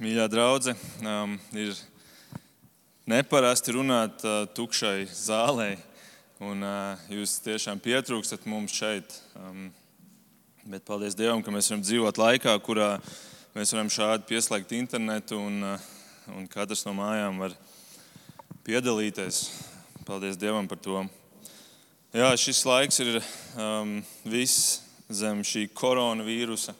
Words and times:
Mīļā 0.00 0.30
draudzene, 0.32 0.80
um, 1.04 1.34
ir 1.52 1.74
neparasti 3.04 3.74
runāt 3.76 4.22
uh, 4.24 4.46
tukšai 4.56 5.02
zālē, 5.12 5.74
un 6.40 6.64
uh, 6.64 7.02
jūs 7.12 7.34
tiešām 7.44 7.82
pietrūkstat 7.84 8.46
mums 8.48 8.72
šeit. 8.72 9.12
Um, 9.36 9.66
bet 10.72 10.86
paldies 10.88 11.12
Dievam, 11.18 11.42
ka 11.44 11.52
mēs 11.52 11.68
varam 11.68 11.82
dzīvot 11.84 12.20
laikā, 12.22 12.54
kurā 12.64 12.94
mēs 13.52 13.74
varam 13.76 13.90
šādi 13.92 14.24
pieslēgt 14.30 14.72
internetu, 14.78 15.36
un, 15.36 15.60
uh, 15.74 15.84
un 16.32 16.48
katrs 16.48 16.86
no 16.88 16.96
mājām 16.96 17.44
var 17.44 17.58
piedalīties. 18.64 19.42
Paldies 20.08 20.40
Dievam 20.40 20.64
par 20.70 20.80
to. 20.80 21.04
Jā, 22.16 22.32
šis 22.40 22.64
laiks 22.64 23.04
ir 23.04 23.20
um, 23.52 23.98
viss 24.24 24.80
zem 25.12 25.44
šī 25.44 25.68
koronavīrusa 25.76 26.72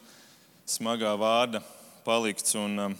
smagā 0.65 1.13
vārda 1.21 1.61
palikts. 2.01 2.57
Un, 2.57 2.85
um, 2.89 2.99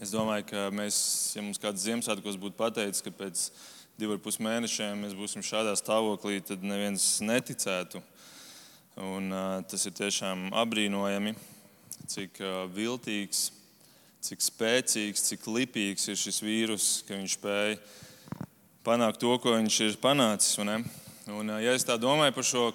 Es 0.00 0.08
domāju, 0.14 0.46
ka 0.48 0.60
mēs, 0.72 0.96
ja 1.36 1.42
mums 1.44 1.58
kāds 1.60 1.82
Ziemassvētkos 1.84 2.38
būtu 2.40 2.56
pateicis, 2.56 3.02
ka 3.04 3.10
pēc 3.12 3.40
diviem 4.00 4.22
pus 4.24 4.38
mēnešiem 4.40 5.02
mēs 5.04 5.12
būsim 5.12 5.44
šādā 5.44 5.74
stāvoklī, 5.76 6.38
tad 6.40 6.64
neviens 6.64 7.18
neticētu. 7.20 8.00
Un, 8.96 9.28
uh, 9.28 9.58
tas 9.68 9.84
ir 9.84 9.92
tiešām 9.98 10.46
apbrīnojami, 10.62 11.34
cik 12.08 12.40
uh, 12.40 12.62
viltīgs, 12.72 13.50
cik 14.24 14.46
spēcīgs, 14.46 15.26
cik 15.28 15.44
lipīgs 15.52 16.08
ir 16.08 16.16
šis 16.16 16.40
vīrus, 16.48 16.88
ka 17.04 17.20
viņš 17.20 17.36
spēja 17.36 17.76
panākt 18.88 19.20
to, 19.20 19.36
ko 19.36 19.52
viņš 19.58 19.80
ir 19.84 20.00
panācis. 20.00 20.56
Un, 20.64 20.78
uh, 20.80 21.60
ja 21.60 21.76
es 21.76 21.84
tā 21.84 22.00
domāju 22.00 22.38
par 22.40 22.52
šo 22.54 22.66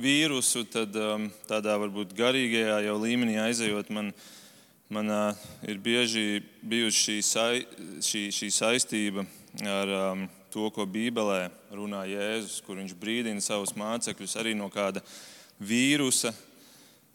vīrusu, 0.00 0.64
tad 0.72 0.96
um, 0.96 1.28
tādā 1.44 1.76
varbūt 1.84 2.16
garīgajā 2.16 2.86
jau 2.88 3.00
līmenī 3.04 3.36
aizejot, 3.50 3.92
man 3.92 4.14
ir 4.14 4.38
Man 4.90 5.06
uh, 5.06 5.36
ir 5.62 5.76
bieži 5.78 6.40
bijusi 6.66 6.98
šī, 6.98 7.14
sai, 7.22 7.58
šī, 8.02 8.24
šī 8.34 8.48
saistība 8.50 9.22
ar 9.62 9.92
um, 9.94 10.24
to, 10.50 10.64
ko 10.74 10.82
Bībelē 10.82 11.44
runā 11.70 12.00
Jēzus, 12.10 12.56
kur 12.66 12.80
viņš 12.80 12.96
brīdina 12.98 13.38
savus 13.38 13.70
mācekļus 13.78 14.34
arī 14.42 14.56
no 14.58 14.66
kāda 14.66 15.04
vīrusa, 15.62 16.34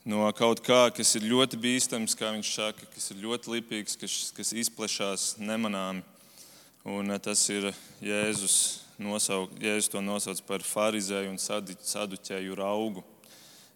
no 0.07 0.23
kaut 0.39 0.63
kā, 0.63 0.85
kas 0.95 1.17
ir 1.19 1.27
ļoti 1.27 1.59
bīstams, 1.67 2.15
kā 2.15 2.31
viņš 2.37 2.55
saka, 2.55 2.87
kas 2.95 3.11
ir 3.11 3.19
ļoti 3.27 3.55
lipīgs, 3.57 3.99
kas, 3.99 4.19
kas 4.39 4.55
izplešās 4.55 5.29
nemanāmi. 5.43 6.07
Un 6.87 7.11
uh, 7.11 7.19
tas 7.19 7.43
ir 7.51 7.73
Jēzus, 7.99 8.59
nosauk, 8.95 9.51
Jēzus 9.59 9.91
to 9.91 9.99
nosauc 9.99 10.45
par 10.47 10.63
farizēju 10.63 11.35
un 11.35 11.43
saduķēju 11.43 12.61
raugu. 12.63 13.03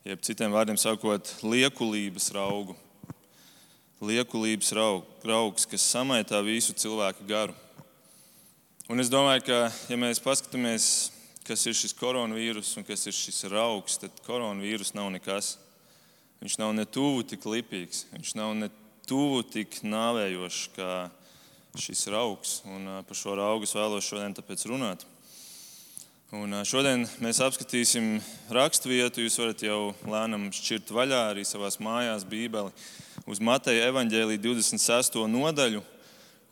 Jeb 0.08 0.24
citiem 0.24 0.56
vārdiem 0.56 0.80
sakot, 0.80 1.42
liekulības 1.44 2.32
raugu 2.40 2.80
liekulības 4.00 4.72
raugs, 5.28 5.68
kas 5.68 5.88
samaitā 5.92 6.40
visu 6.46 6.76
cilvēku 6.78 7.28
garu. 7.28 7.56
Un 8.90 9.04
es 9.04 9.12
domāju, 9.12 9.44
ka, 9.46 9.58
ja 9.92 9.98
mēs 10.00 10.22
paskatāmies, 10.24 10.86
kas 11.46 11.66
ir 11.70 11.76
šis 11.78 11.94
koronavīrus 11.98 12.72
un 12.80 12.86
kas 12.88 13.06
ir 13.10 13.14
šis 13.14 13.44
raugs, 13.52 14.00
tad 14.02 14.16
koronavīrus 14.26 14.96
nav 14.98 15.12
nekas. 15.14 15.58
Viņš 16.40 16.56
nav 16.62 16.74
ne 16.78 16.88
tuvu 16.88 17.26
tik 17.28 17.46
lipīgs, 17.46 18.06
viņš 18.14 18.34
nav 18.40 18.56
ne 18.58 18.72
tuvu 19.10 19.44
tik 19.44 19.82
nāvējošs 19.84 20.66
kā 20.78 20.92
šis 21.78 22.08
raugs. 22.14 22.60
Un 22.70 22.88
par 23.06 23.18
šo 23.18 23.36
raugu 23.38 23.68
es 23.68 23.76
vēlos 23.76 24.08
šodien 24.08 24.36
runāt. 24.72 25.06
Un 26.30 26.54
šodien 26.62 27.08
mēs 27.20 27.40
apskatīsim 27.42 28.20
raksturvietu. 28.54 29.24
Jūs 29.26 29.40
varat 29.42 29.64
jau 29.66 29.80
lēnām 30.06 30.52
šķirt 30.54 30.92
vaļā 30.94 31.22
arī 31.32 31.46
savā 31.46 31.72
mājās, 31.82 32.26
Bībeli, 32.30 32.70
uz 33.30 33.38
Mateja 33.38 33.86
evaņģēlīja 33.92 34.42
26. 34.42 35.20
nodaļu 35.30 35.84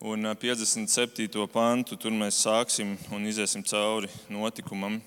un 0.06 0.28
57. 0.38 1.46
pantu. 1.50 1.98
Tur 1.98 2.14
mēs 2.14 2.38
sāksim 2.44 2.94
un 3.14 3.26
iesim 3.26 3.64
cauri 3.66 4.10
notikumam. 4.30 5.00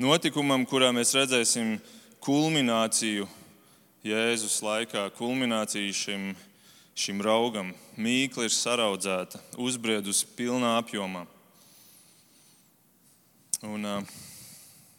Notikumam, 0.00 0.62
kurā 0.70 0.92
mēs 0.94 1.12
redzēsim 1.18 1.78
kulmināciju 2.22 3.26
Jēzus 4.06 4.60
laikā, 4.64 5.08
kulmināciju 5.18 5.92
šim, 5.92 6.30
šim 6.96 7.20
raugam. 7.26 7.74
Mīkla 8.00 8.46
ir 8.46 8.54
saraudzēta, 8.54 9.42
uzbriedusi 9.60 10.30
pilnā 10.38 10.78
apjomā. 10.78 11.26
Un, 13.66 13.84
uh, 13.84 14.16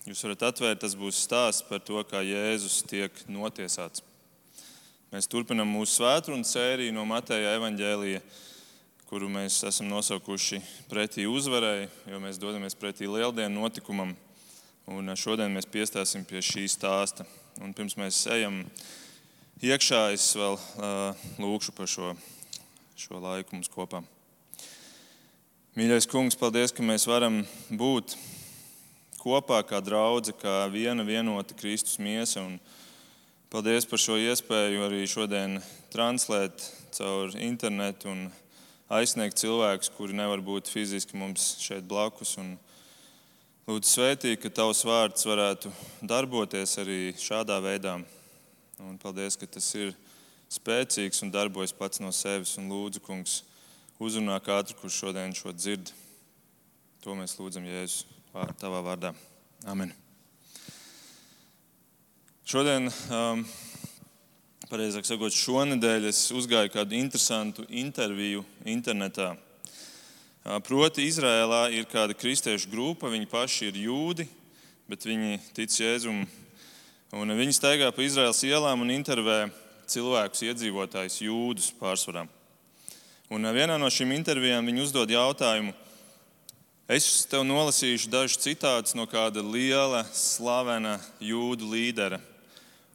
jūs 0.06 0.22
varat 0.28 0.52
atvērt, 0.52 0.84
tas 0.84 0.94
būs 0.94 1.24
stāsts 1.24 1.66
par 1.66 1.82
to, 1.82 2.04
kā 2.06 2.22
Jēzus 2.22 2.84
tiek 2.86 3.26
notiesāts. 3.32 4.04
Mēs 5.12 5.28
turpinām 5.28 5.68
mūsu 5.68 5.98
svētdienas 5.98 6.54
sēriju 6.56 6.94
no 6.96 7.02
Mateja 7.04 7.50
evaņģēlīja, 7.58 8.22
kuru 9.10 9.28
mēs 9.28 9.58
esam 9.68 9.90
nosaukuši 9.92 10.62
pretī 10.88 11.26
uzvarai, 11.28 11.90
jo 12.08 12.20
mēs 12.24 12.40
dodamies 12.40 12.78
pretī 12.80 13.10
lieldienu 13.12 13.60
notikumam. 13.60 14.14
Un 14.88 15.12
šodien 15.20 15.52
mēs 15.52 15.68
piestāsim 15.68 16.24
pie 16.24 16.40
šī 16.40 16.64
stāsta. 16.72 17.28
Un 17.60 17.76
pirms 17.76 17.98
mēs 18.00 18.22
ejam 18.32 18.62
iekšā, 19.60 20.00
es 20.16 20.32
vēl 20.40 20.56
uh, 20.56 21.28
lūkšu 21.44 21.76
par 21.76 21.92
šo, 21.92 22.14
šo 22.96 23.20
laiku 23.20 23.58
mums 23.58 23.68
kopā. 23.74 24.00
Mīļais 25.76 26.08
kungs, 26.08 26.40
paldies, 26.40 26.72
ka 26.72 26.88
mēs 26.88 27.04
varam 27.12 27.42
būt 27.68 28.16
kopā 29.20 29.60
kā 29.68 29.84
draudzene, 29.84 30.40
kā 30.40 30.62
viena 30.72 31.04
vienota 31.04 31.60
Kristus 31.60 32.00
miesa. 32.00 32.48
Un 32.48 32.62
paldies 33.52 33.86
par 33.86 34.00
šo 34.00 34.16
iespēju 34.16 34.86
arī 34.86 35.02
šodien 35.10 35.58
translēt 35.92 36.64
caur 36.96 37.34
internetu 37.36 38.08
un 38.12 38.26
aizsniegt 38.92 39.40
cilvēkus, 39.40 39.92
kuri 39.96 40.16
nevar 40.16 40.44
būt 40.44 40.72
fiziski 40.72 41.20
mums 41.20 41.58
šeit 41.64 41.84
blakus. 41.88 42.38
Un 42.40 42.54
lūdzu, 43.68 43.88
svētī, 43.90 44.36
ka 44.40 44.52
tavs 44.52 44.86
vārds 44.88 45.28
varētu 45.28 45.72
darboties 46.02 46.78
arī 46.82 47.00
šādā 47.20 47.60
veidā. 47.64 47.98
Un 48.82 49.00
paldies, 49.02 49.38
ka 49.38 49.48
tas 49.48 49.68
ir 49.78 49.92
spēcīgs 50.52 51.24
un 51.26 51.34
darbojas 51.34 51.76
pats 51.76 52.04
no 52.04 52.12
sevis. 52.16 52.56
Un 52.60 52.72
lūdzu, 52.72 53.04
kungs, 53.04 53.42
uzrunā 54.00 54.40
katru, 54.44 54.80
kurš 54.80 55.02
šodien 55.06 55.36
šo 55.38 55.56
dzird. 55.56 55.92
To 57.04 57.18
mēs 57.18 57.36
lūdzam 57.40 57.68
Jēzus 57.68 58.06
tavā 58.62 58.80
vārdā. 58.86 59.16
Amen. 59.68 59.92
Šodien, 62.52 62.90
um, 63.08 63.46
pareizāk 64.68 65.06
sakot, 65.08 65.32
šonadēļ 65.32 66.10
es 66.10 66.18
uzgāju 66.36 66.68
kādu 66.74 66.98
interesantu 66.98 67.64
interviju 67.80 68.42
internetā. 68.68 69.30
Uh, 70.44 70.58
proti, 70.60 71.06
Izrēlā 71.08 71.62
ir 71.72 71.86
kāda 71.88 72.12
kristiešu 72.12 72.68
grupa, 72.68 73.08
viņi 73.14 73.30
paši 73.32 73.70
ir 73.70 73.78
jūdi, 73.86 74.26
bet 74.92 75.08
viņi 75.08 75.40
tic 75.56 75.78
Jēzum. 75.80 76.26
Un 77.16 77.32
viņi 77.38 77.56
staigā 77.56 77.88
pa 77.96 78.04
Izraēlas 78.04 78.44
ielām 78.44 78.84
un 78.84 78.92
intervē 78.98 79.46
cilvēkus, 79.88 80.42
iedzīvotājus, 80.50 81.22
jūdus 81.24 81.70
pārsvarā. 81.80 82.26
Un 83.32 83.48
uh, 83.48 83.54
vienā 83.56 83.80
no 83.80 83.88
šīm 83.88 84.12
intervijām 84.18 84.68
viņi 84.68 84.84
uzdod 84.90 85.16
jautājumu, 85.16 85.72
Es 86.92 87.06
tev 87.32 87.46
nolasīšu 87.48 88.10
dažus 88.12 88.42
citātus 88.44 88.98
no 89.00 89.06
kāda 89.08 89.40
liela, 89.40 90.02
slavena 90.12 90.98
jūdu 91.24 91.70
līdera. 91.72 92.20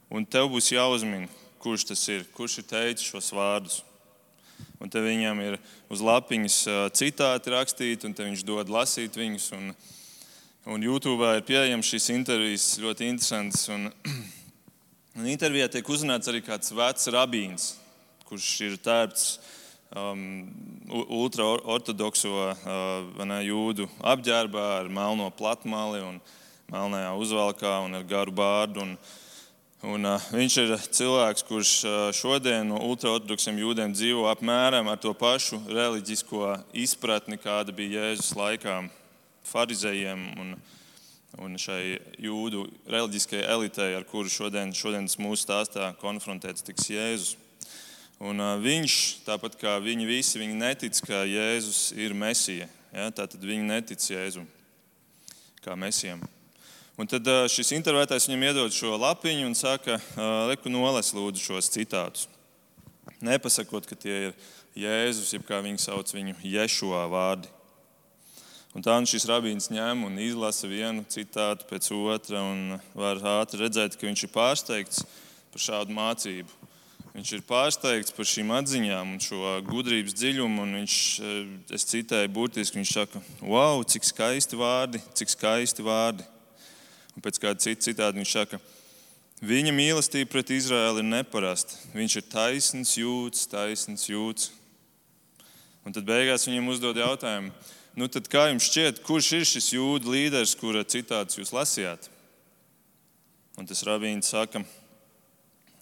Un 0.07 0.23
tev 0.23 0.47
būs 0.53 0.69
jāuzmina, 0.71 1.27
kurš 1.59 1.89
tas 1.89 2.01
ir, 2.07 2.21
kurš 2.31 2.61
ir 2.61 2.65
teicis 2.69 3.09
šos 3.11 3.33
vārdus. 3.35 3.81
Un 4.79 4.91
te 4.93 5.01
viņam 5.03 5.41
ir 5.43 5.57
uz 5.91 6.03
lapiņas 6.05 6.57
citāti 6.95 7.51
rakstīti, 7.51 8.07
un 8.07 8.15
viņš 8.15 8.45
dod 8.47 8.71
lasīt 8.71 9.17
viņus. 9.19 9.49
Un, 9.57 9.73
un 10.71 10.85
YouTube 10.85 11.27
ir 11.35 11.43
pieejams 11.49 11.91
šīs 11.91 12.07
intervijas, 12.13 12.69
ļoti 12.79 13.09
interesants. 13.11 13.67
Un, 13.73 13.89
un 15.19 15.27
intervijā 15.27 15.67
tiek 15.75 15.91
uzrunāts 15.91 16.31
arī 16.31 16.43
kāds 16.45 16.71
vecs 16.77 17.11
rabīns, 17.11 17.67
kurš 18.29 18.49
ir 18.69 18.79
tērpts 18.87 19.27
um, 19.91 20.25
ultraortodokso 21.19 22.33
uh, 22.53 23.37
jūdu 23.43 23.91
apģērbā 24.15 24.67
ar 24.79 24.91
melno 24.93 25.27
platmali 25.35 25.99
un 26.05 26.23
melnajā 26.71 27.15
uzvalkā 27.19 27.79
un 27.83 27.99
ar 27.99 28.07
garu 28.07 28.39
bārdu. 28.39 28.87
Un, 28.87 28.99
un, 29.85 30.07
uh, 30.09 30.23
viņš 30.33 30.55
ir 30.61 30.71
cilvēks, 30.97 31.43
kurš 31.45 31.71
uh, 31.85 31.95
šodien 32.15 32.69
no 32.71 32.79
ultraortodoksiem 32.87 33.59
jūdiem 33.61 33.93
dzīvo 33.93 34.25
apmēram 34.31 34.89
ar 34.89 34.97
to 35.01 35.13
pašu 35.17 35.59
reliģisko 35.69 36.55
izpratni, 36.73 37.37
kāda 37.41 37.75
bija 37.75 38.07
Jēzus 38.07 38.33
laikā 38.37 38.79
farizējiem 39.47 40.23
un, 40.41 40.55
un 41.43 41.59
šai 41.61 41.99
jūdu 42.21 42.65
reliģiskajai 42.89 43.45
elitei, 43.53 43.91
ar 43.97 44.07
kuru 44.09 44.31
šodien, 44.33 44.73
šodienas 44.73 45.19
mūsu 45.21 45.43
stāstā 45.45 45.91
konfrontēts 46.01 46.65
tiks 46.65 46.89
Jēzus. 46.93 47.35
Un, 48.17 48.41
uh, 48.41 48.55
viņš, 48.57 48.95
tāpat 49.27 49.59
kā 49.61 49.75
viņi 49.83 50.09
visi, 50.09 50.41
viņi 50.41 50.57
netic, 50.57 51.03
ka 51.05 51.21
Jēzus 51.29 51.91
ir 51.93 52.17
Mēsija. 52.17 52.65
Ja? 52.89 53.11
Tātad 53.13 53.45
viņi 53.45 53.69
netic 53.69 54.09
Jēzum 54.09 54.49
kā 55.61 55.77
Mēsijam. 55.77 56.23
Un 56.97 57.05
tad 57.05 57.27
šis 57.53 57.75
intervētājs 57.77 58.25
viņam 58.25 58.43
iedod 58.47 58.73
šo 58.73 58.95
lapiņu 58.97 59.45
un 59.45 59.53
saka, 59.53 59.99
uh, 59.99 60.47
reku 60.49 60.71
noles 60.73 61.11
lūdzu 61.13 61.43
šos 61.43 61.69
citātus. 61.69 62.25
Nepasakot, 63.21 63.85
ka 63.85 63.93
tie 63.93 64.15
ir 64.29 64.31
Jēzus, 64.77 65.29
jeb 65.35 65.43
kā 65.45 65.59
viņi 65.61 65.81
sauc 65.81 66.09
viņu, 66.13 66.33
Ješua 66.41 67.03
vārdi. 67.09 67.51
Un 68.73 68.81
tā 68.85 68.95
nu 68.97 69.09
šis 69.09 69.27
rabīns 69.29 69.69
ņem 69.73 70.03
un 70.05 70.17
izlasa 70.21 70.69
vienu 70.69 71.05
citātu 71.09 71.65
pēc 71.69 71.89
otra, 71.93 72.41
un 72.41 72.79
var 72.97 73.21
ātri 73.39 73.61
redzēt, 73.63 73.97
ka 73.97 74.05
viņš 74.05 74.23
ir 74.25 74.31
pārsteigts 74.33 75.03
par 75.53 75.63
šādu 75.63 75.93
mācību. 75.97 76.73
Viņš 77.13 77.33
ir 77.33 77.43
pārsteigts 77.49 78.13
par 78.13 78.29
šīm 78.29 78.53
atziņām 78.53 79.15
un 79.15 79.21
šo 79.21 79.55
gudrības 79.65 80.13
dziļumu. 80.17 80.65
Viņš, 80.75 80.97
es 81.73 81.85
citēju, 81.89 82.33
burtiski 82.33 82.77
viņš 82.77 82.95
saka, 82.99 83.21
wow, 83.41 83.81
cik 83.81 84.05
skaisti 84.05 84.57
vārdi, 84.57 85.01
cik 85.17 85.33
skaisti 85.33 85.85
vārdi. 85.85 86.25
Un 87.17 87.23
pēc 87.25 87.39
kāda 87.41 87.57
cita 87.57 87.81
citāta 87.81 88.13
viņš 88.13 88.31
saka, 88.35 88.59
viņa 89.41 89.71
mīlestība 89.73 90.29
pret 90.35 90.51
Izraēlu 90.53 91.01
ir 91.01 91.07
neparasta. 91.09 91.79
Viņš 91.97 92.15
ir 92.19 92.25
taisns 92.29 92.91
jūts, 92.93 93.47
taisns 93.49 94.05
jūts. 94.05 94.51
Un 95.81 95.95
tad 95.95 96.05
beigās 96.05 96.45
viņam 96.45 96.69
uzdod 96.69 96.99
jautājumu, 97.01 97.49
nu 97.97 98.09
tad 98.13 98.29
kā 98.29 98.45
jums 98.51 98.67
šķiet, 98.69 99.01
kurš 99.07 99.31
ir 99.33 99.49
šis 99.49 99.71
jūdu 99.73 100.13
līderis, 100.13 100.53
kura 100.59 100.85
citāts 100.85 101.39
jūs 101.39 101.55
lasījāt? 101.55 102.05
Un 103.57 103.65
tas 103.65 103.81
rabīns 103.87 104.29
saka, 104.29 104.61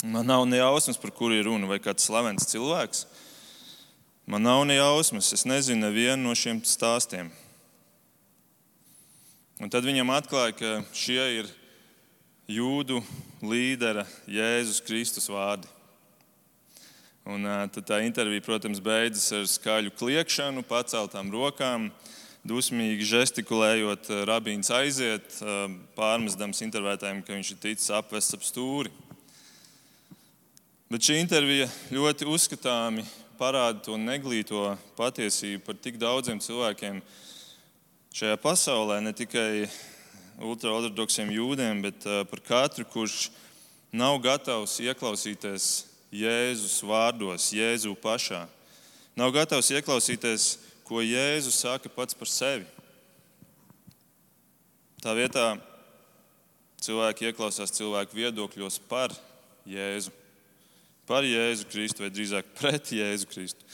man 0.08 0.30
nav 0.31 0.46
ne 0.48 0.62
jausmas, 0.62 1.02
par 1.02 1.12
kuru 1.12 1.36
ir 1.36 1.50
runa, 1.50 1.68
vai 1.68 1.81
kāds 1.84 2.08
slavens 2.08 2.48
cilvēks. 2.48 3.04
Man 4.31 4.48
nav 4.48 4.64
ne 4.70 4.80
jausmas, 4.80 5.34
es 5.36 5.44
nezinu 5.44 5.84
nevienu 5.84 6.30
no 6.30 6.38
šiem 6.38 6.64
stāstiem. 6.64 7.34
Un 9.56 9.72
tad 9.72 9.86
viņam 9.88 10.10
atklāja, 10.12 10.52
ka 10.52 10.69
šie 10.92 11.22
ir 11.38 11.48
jūdu 12.52 12.98
līdera 13.40 14.04
Jēzus 14.28 14.81
Kristus 14.84 15.30
vārdi. 15.31 15.69
Un, 17.24 17.48
tad 17.72 17.88
tā 17.88 18.02
intervija, 18.04 18.44
protams, 18.44 18.81
beidzas 18.84 19.31
ar 19.31 19.48
skaļu 19.48 19.94
kliekšanu, 19.96 20.66
paceltām 20.68 21.31
rokām, 21.31 21.88
dusmīgi 22.44 23.07
žestikulējot. 23.07 24.12
Rabīns 24.28 24.74
aiziet, 24.75 25.40
pārmestams 25.96 26.60
intervētājiem, 26.68 27.24
ka 27.24 27.40
viņš 27.40 27.56
ir 27.56 27.62
ticis 27.63 27.94
apvests 27.96 28.36
ap 28.36 28.44
stūri. 28.44 28.92
Bet 30.92 31.07
šī 31.07 31.22
intervija 31.24 31.72
ļoti 31.96 32.28
uzskatāmi 32.28 33.07
parāda 33.40 33.88
to 33.88 33.96
neglīto 33.96 34.74
patiesību 35.00 35.63
par 35.63 35.80
tik 35.80 35.96
daudziem 36.04 36.44
cilvēkiem 36.44 37.00
šajā 38.16 38.38
pasaulē, 38.40 39.02
ne 39.04 39.12
tikai 39.12 39.66
ultraortodoksiem 40.40 41.34
jūdiem, 41.36 41.82
bet 41.84 42.06
par 42.30 42.42
katru, 42.48 42.86
kurš 42.88 43.28
nav 43.92 44.16
gatavs 44.24 44.78
ieklausīties 44.80 45.66
Jēzus 46.16 46.78
vārdos, 46.88 47.50
Jēzu 47.52 47.92
pašā. 48.00 48.46
Nav 49.20 49.34
gatavs 49.36 49.74
ieklausīties, 49.76 50.46
ko 50.88 51.02
Jēzus 51.04 51.60
saka 51.66 51.92
pats 51.92 52.16
par 52.16 52.32
sevi. 52.32 52.64
Tā 55.04 55.12
vietā 55.18 55.58
cilvēki 56.86 57.28
ieklausās 57.34 57.76
cilvēku 57.76 58.16
viedokļos 58.16 58.80
par 58.88 59.12
Jēzu. 59.68 60.14
Par 61.06 61.28
Jēzu 61.28 61.68
Kristu, 61.68 62.06
vai 62.06 62.14
drīzāk 62.16 62.48
pret 62.56 62.96
Jēzu 62.96 63.28
Kristu. 63.34 63.68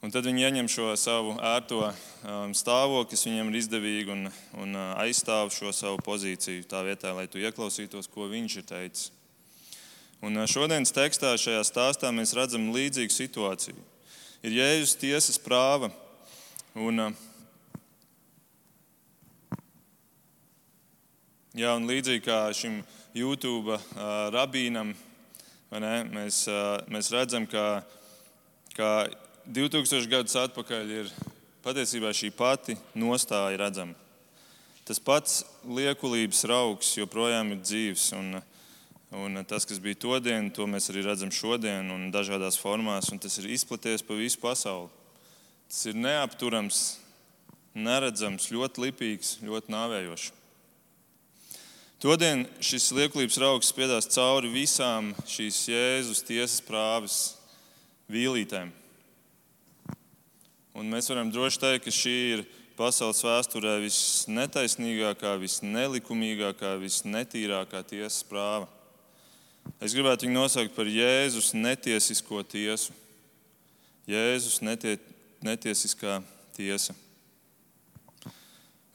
Un 0.00 0.08
tad 0.08 0.24
viņi 0.24 0.46
ieņem 0.48 0.68
šo 0.72 0.94
savu 0.96 1.34
ērto 1.44 1.82
um, 1.84 2.54
stāvokli, 2.56 3.10
kas 3.12 3.26
viņiem 3.26 3.50
ir 3.50 3.58
izdevīgi, 3.60 4.14
un, 4.14 4.30
un 4.56 4.72
uh, 4.78 4.94
aizstāv 5.02 5.52
šo 5.52 5.74
savu 5.76 6.00
pozīciju 6.00 6.64
tā 6.70 6.80
vietā, 6.86 7.12
lai 7.12 7.26
tu 7.28 7.36
ieklausītos, 7.36 8.08
ko 8.08 8.24
viņš 8.30 8.56
ir 8.62 8.64
teicis. 8.70 9.10
Un 10.24 10.40
šodienas 10.48 10.96
tekstā, 10.96 11.34
šajā 11.36 11.60
stāstā, 11.68 12.14
mēs 12.16 12.32
redzam 12.36 12.70
līdzīgu 12.72 13.12
situāciju. 13.12 13.76
Ir 14.40 14.56
Jēzus 14.56 14.96
tiesas 15.00 15.36
prāva. 15.40 15.92
Un, 16.80 17.04
jā, 21.52 21.76
un 21.76 21.88
līdzīgi 21.92 22.24
kā 22.24 22.42
šim 22.56 22.80
YouTube 23.12 23.76
rabīnam, 24.32 24.96
ne, 25.76 25.96
mēs, 26.08 26.46
mēs 26.88 27.12
redzam, 27.12 27.44
ka, 27.48 27.82
ka 28.76 28.94
2000 29.50 30.06
gadus 30.06 30.36
atpakaļ 30.38 30.90
ir 30.94 31.08
patiesībā 31.64 32.12
šī 32.14 32.30
pati 32.30 32.76
nostāja 32.94 33.58
redzama. 33.58 33.96
Tas 34.86 35.02
pats 35.02 35.40
liekulības 35.66 36.44
raugs 36.50 36.94
joprojām 36.98 37.56
ir 37.56 37.64
dzīves. 37.64 38.12
Un, 38.18 38.38
Un 39.10 39.40
tas, 39.42 39.64
kas 39.66 39.80
bija 39.82 39.98
todien, 39.98 40.52
to 40.54 40.68
mēs 40.70 40.84
arī 40.92 41.00
redzam 41.02 41.32
šodien, 41.34 41.88
un 41.90 42.12
dažādās 42.14 42.54
formās, 42.54 43.08
un 43.10 43.18
tas 43.18 43.40
ir 43.42 43.48
izplaties 43.50 44.04
pa 44.06 44.14
visu 44.14 44.38
pasauli. 44.38 44.86
Tas 45.66 45.80
ir 45.90 45.98
neapturams, 45.98 46.78
neredzams, 47.74 48.46
ļoti 48.54 48.84
lipīgs, 48.84 49.32
ļoti 49.42 49.74
nāvējošs. 49.74 50.30
Todien 51.98 52.46
šis 52.62 52.92
liekulības 52.94 53.40
raugs 53.42 53.74
spiedās 53.74 54.06
cauri 54.14 54.54
visām 54.54 55.10
šīs 55.26 55.58
Jēzus 55.74 56.22
tiesas 56.30 56.62
prāves 56.62 57.18
vīlītēm. 58.06 58.70
Un 60.80 60.88
mēs 60.88 61.10
varam 61.10 61.28
droši 61.28 61.58
teikt, 61.60 61.82
ka 61.84 61.92
šī 61.92 62.12
ir 62.32 62.42
pasaules 62.72 63.18
vēsturē 63.20 63.74
visnetaisnīgākā, 63.82 65.34
visnelikumīgākā, 65.42 66.70
visnetīrākā 66.80 67.82
tiesas 67.90 68.22
prāva. 68.24 68.64
Es 69.84 69.92
gribētu 69.92 70.24
viņu 70.24 70.38
nosaukt 70.38 70.72
par 70.72 70.88
Jēzus 70.88 71.50
netiesisko 71.52 72.40
tiesu. 72.48 72.96
Jēzus 74.08 74.62
netie, 74.64 74.96
netiesiskā 75.44 76.22
tiesa. 76.56 76.96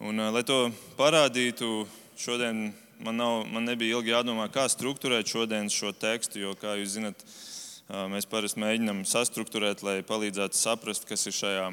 Un, 0.02 0.26
lai 0.34 0.42
to 0.42 0.64
parādītu, 0.98 1.86
šodien 2.18 2.72
man, 2.98 3.22
nav, 3.22 3.44
man 3.46 3.70
nebija 3.70 4.00
ilgi 4.00 4.16
jādomā, 4.16 4.50
kā 4.50 4.66
struktūrēt 4.74 5.30
šodienas 5.30 5.78
šo 5.78 5.94
tekstu, 5.94 6.42
jo, 6.48 6.58
kā 6.58 6.80
jūs 6.82 6.98
zinat, 6.98 7.22
mēs 8.12 8.28
parasti 8.30 8.62
mēģinām 8.64 9.04
sastruktūrēt, 9.10 9.84
lai 9.86 10.00
palīdzētu 10.06 10.58
saprast, 10.58 11.08
kas 11.10 11.28
ir 11.30 11.36
šajā 11.38 11.66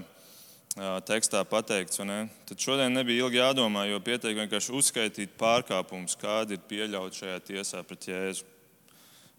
tekstā 1.09 1.43
pateikts. 1.49 2.01
Tad 2.01 2.57
šodien 2.61 2.95
nebija 2.97 3.27
ilgi 3.27 3.41
jādomā, 3.41 3.85
jo 3.91 4.01
pietiek 4.01 4.37
vienkārši 4.39 4.73
uzskaitīt 4.77 5.37
pārkāpumus, 5.41 6.17
kādi 6.21 6.57
ir 6.57 6.67
pieļauti 6.69 7.25
šajā 7.25 7.45
tiesā 7.53 7.85
pret 7.85 8.09
Jēzu 8.09 8.53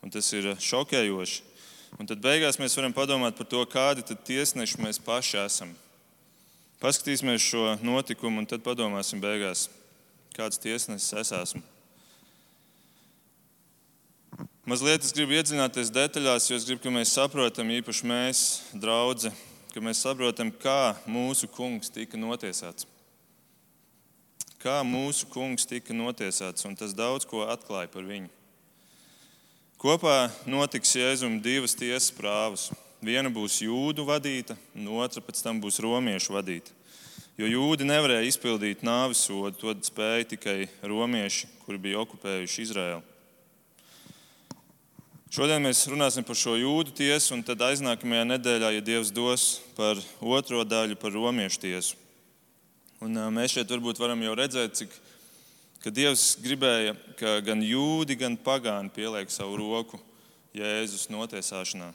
un 0.04 0.12
tas 0.12 0.28
ir 0.36 0.52
šokējoši. 0.60 1.42
Un 2.02 2.10
tad 2.10 2.22
beigās 2.24 2.58
mēs 2.60 2.76
varam 2.76 2.94
padomāt 2.96 3.38
par 3.38 3.48
to, 3.48 3.62
kādi 3.70 4.04
tiesneši 4.28 4.82
mēs 4.82 5.00
paši 5.04 5.40
esam. 5.46 5.74
Paskatīsimies 6.84 7.46
šo 7.46 7.78
notikumu, 7.86 8.42
un 8.42 8.50
tad 8.50 8.66
padomāsim 8.66 9.22
beigās, 9.24 9.70
kāds 10.36 10.60
tiesnesis 10.60 11.14
es 11.22 11.32
esmu. 11.38 11.64
Mazliet 14.64 15.04
es 15.04 15.12
gribu 15.12 15.36
iedziļināties 15.36 15.90
detaļās, 15.92 16.46
jo 16.48 16.56
es 16.56 16.64
gribu, 16.64 16.88
lai 16.88 17.02
mēs 17.02 17.10
saprotam, 17.18 17.68
īpaši 17.68 18.08
mēs, 18.08 18.44
draugi, 18.72 19.28
ka 19.74 19.84
mēs 19.84 20.00
saprotam, 20.06 20.54
kā 20.56 20.94
mūsu 21.04 21.50
kungs 21.52 21.92
tika 21.92 22.16
notiesāts. 22.16 22.88
Kā 24.64 24.78
mūsu 24.88 25.28
kungs 25.28 25.68
tika 25.68 25.92
notiesāts, 25.92 26.64
un 26.64 26.80
tas 26.80 26.96
daudz 26.96 27.28
ko 27.28 27.44
atklāja 27.44 27.92
par 27.92 28.08
viņu. 28.08 28.32
Kopā 29.84 30.32
notiks 30.48 30.96
Jēzum 30.96 31.42
divas 31.44 31.76
tiesas 31.76 32.14
prāvas. 32.16 32.70
Viena 33.04 33.28
būs 33.28 33.60
jūdu 33.68 34.08
vadīta, 34.08 34.56
un 34.80 34.94
otra 34.96 35.20
pēc 35.20 35.44
tam 35.44 35.60
būs 35.60 35.84
romiešu 35.84 36.40
vadīta. 36.40 36.72
Jo 37.36 37.52
jūdi 37.52 37.92
nevarēja 37.92 38.32
izpildīt 38.32 38.88
nāves 38.88 39.28
sodu, 39.28 39.58
to 39.60 39.76
spēja 39.84 40.38
tikai 40.38 40.62
romieši, 40.88 41.52
kuri 41.66 41.90
bija 41.90 42.06
okupējuši 42.08 42.72
Izraēlu. 42.72 43.10
Šodien 45.34 45.64
mēs 45.66 45.80
runāsim 45.90 46.22
par 46.22 46.38
šo 46.38 46.52
jūdu 46.54 46.92
tiesu, 46.94 47.32
un 47.34 47.40
tad 47.42 47.64
aiznākamajā 47.66 48.26
nedēļā, 48.36 48.68
ja 48.76 48.82
Dievs 48.86 49.10
dos 49.10 49.46
par 49.74 49.98
otro 50.22 50.60
daļu, 50.62 50.94
par 51.02 51.10
romiešu 51.16 51.58
tiesu. 51.64 51.96
Un 53.02 53.18
mēs 53.34 53.56
šeit 53.56 53.72
varbūt 53.74 53.98
varam 53.98 54.22
jau 54.22 54.36
redzēt, 54.38 54.76
cik 54.78 54.92
ka 55.82 55.90
Dievs 55.90 56.36
gribēja, 56.38 56.94
ka 57.18 57.40
gan 57.48 57.64
jūdi, 57.66 58.14
gan 58.22 58.38
pagāni 58.38 58.94
pieliek 58.94 59.34
savu 59.34 59.58
roku 59.58 59.98
Jēzus 60.54 61.08
notiesāšanā. 61.10 61.90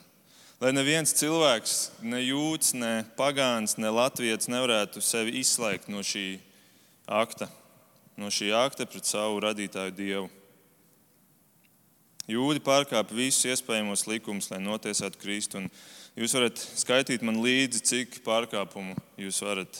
Lai 0.59 0.73
neviens 0.75 1.15
cilvēks, 1.15 1.77
ne 2.03 2.19
jūds, 2.19 2.73
ne 2.75 3.05
pagāns, 3.15 3.77
ne 3.79 3.87
latviečs 3.87 4.51
nevarētu 4.51 4.99
sevi 4.99 5.39
izslēgt 5.39 5.87
no 5.87 6.03
šī 6.03 6.41
akta, 7.07 7.47
no 8.19 8.27
šī 8.27 8.51
akta 8.65 8.83
pret 8.83 9.07
savu 9.07 9.39
radītāju 9.47 9.95
Dievu. 9.95 10.27
Jūdi 12.29 12.61
pārkāpa 12.61 13.15
visus 13.17 13.47
iespējamos 13.49 14.03
likumus, 14.05 14.51
lai 14.51 14.59
notiesātu 14.61 15.17
Kristu. 15.17 15.63
Jūs 16.19 16.35
varat 16.37 16.59
skaitīt 16.61 17.23
man 17.25 17.39
līdzi, 17.41 17.81
cik 17.89 18.19
pārkāpumu 18.25 18.93
jūs 19.17 19.39
varat 19.41 19.79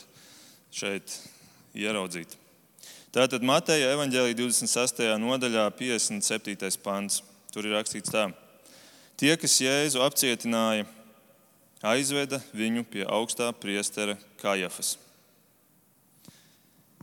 šeit 0.74 1.14
ieraudzīt. 1.78 2.34
Tātad 3.14 3.46
Mateja 3.46 3.92
evanģēlīja 3.94 4.38
26. 4.38 5.02
nodaļā, 5.22 5.68
57. 5.78 6.78
pants. 6.82 7.20
Tur 7.50 7.66
ir 7.66 7.74
rakstīts 7.74 8.10
tā. 8.14 8.28
Tie, 9.18 9.30
kas 9.38 9.56
Jēzu 9.62 10.02
apcietināja, 10.02 10.86
aizveda 11.86 12.38
viņu 12.54 12.86
pie 12.90 13.06
augstā 13.06 13.50
priestera 13.54 14.14
Kajafas. 14.42 14.96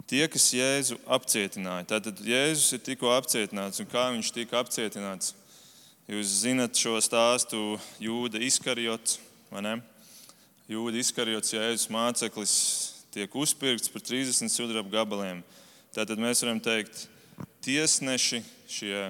Tie, 0.08 0.22
kas 0.32 0.46
Jēzu 0.56 0.96
apcietināja, 1.12 1.84
tātad 1.90 2.22
Jēzus 2.24 2.78
ir 2.78 2.80
tikko 2.80 3.10
apcietināts, 3.12 3.82
un 3.84 3.90
kā 3.92 4.06
viņš 4.14 4.30
tika 4.32 4.62
apcietināts? 4.62 5.34
Jūs 6.08 6.30
zinat 6.46 6.80
šo 6.80 6.94
stāstu 7.04 7.76
Jūda 8.00 8.40
izkarjots, 8.48 9.18
vai 9.52 9.66
ne? 9.66 9.74
Jūda 10.72 11.02
izkarjots, 11.02 11.52
Jēzus 11.52 11.90
māceklis, 11.92 12.54
tiek 13.12 13.36
uzpirkts 13.36 13.92
par 13.92 14.06
30 14.08 14.48
sudraba 14.54 14.94
gabaliem. 14.94 15.42
Tātad 15.92 16.24
mēs 16.24 16.46
varam 16.46 16.62
teikt, 16.64 17.10
tiesneši, 17.68 18.40
šie 18.72 19.10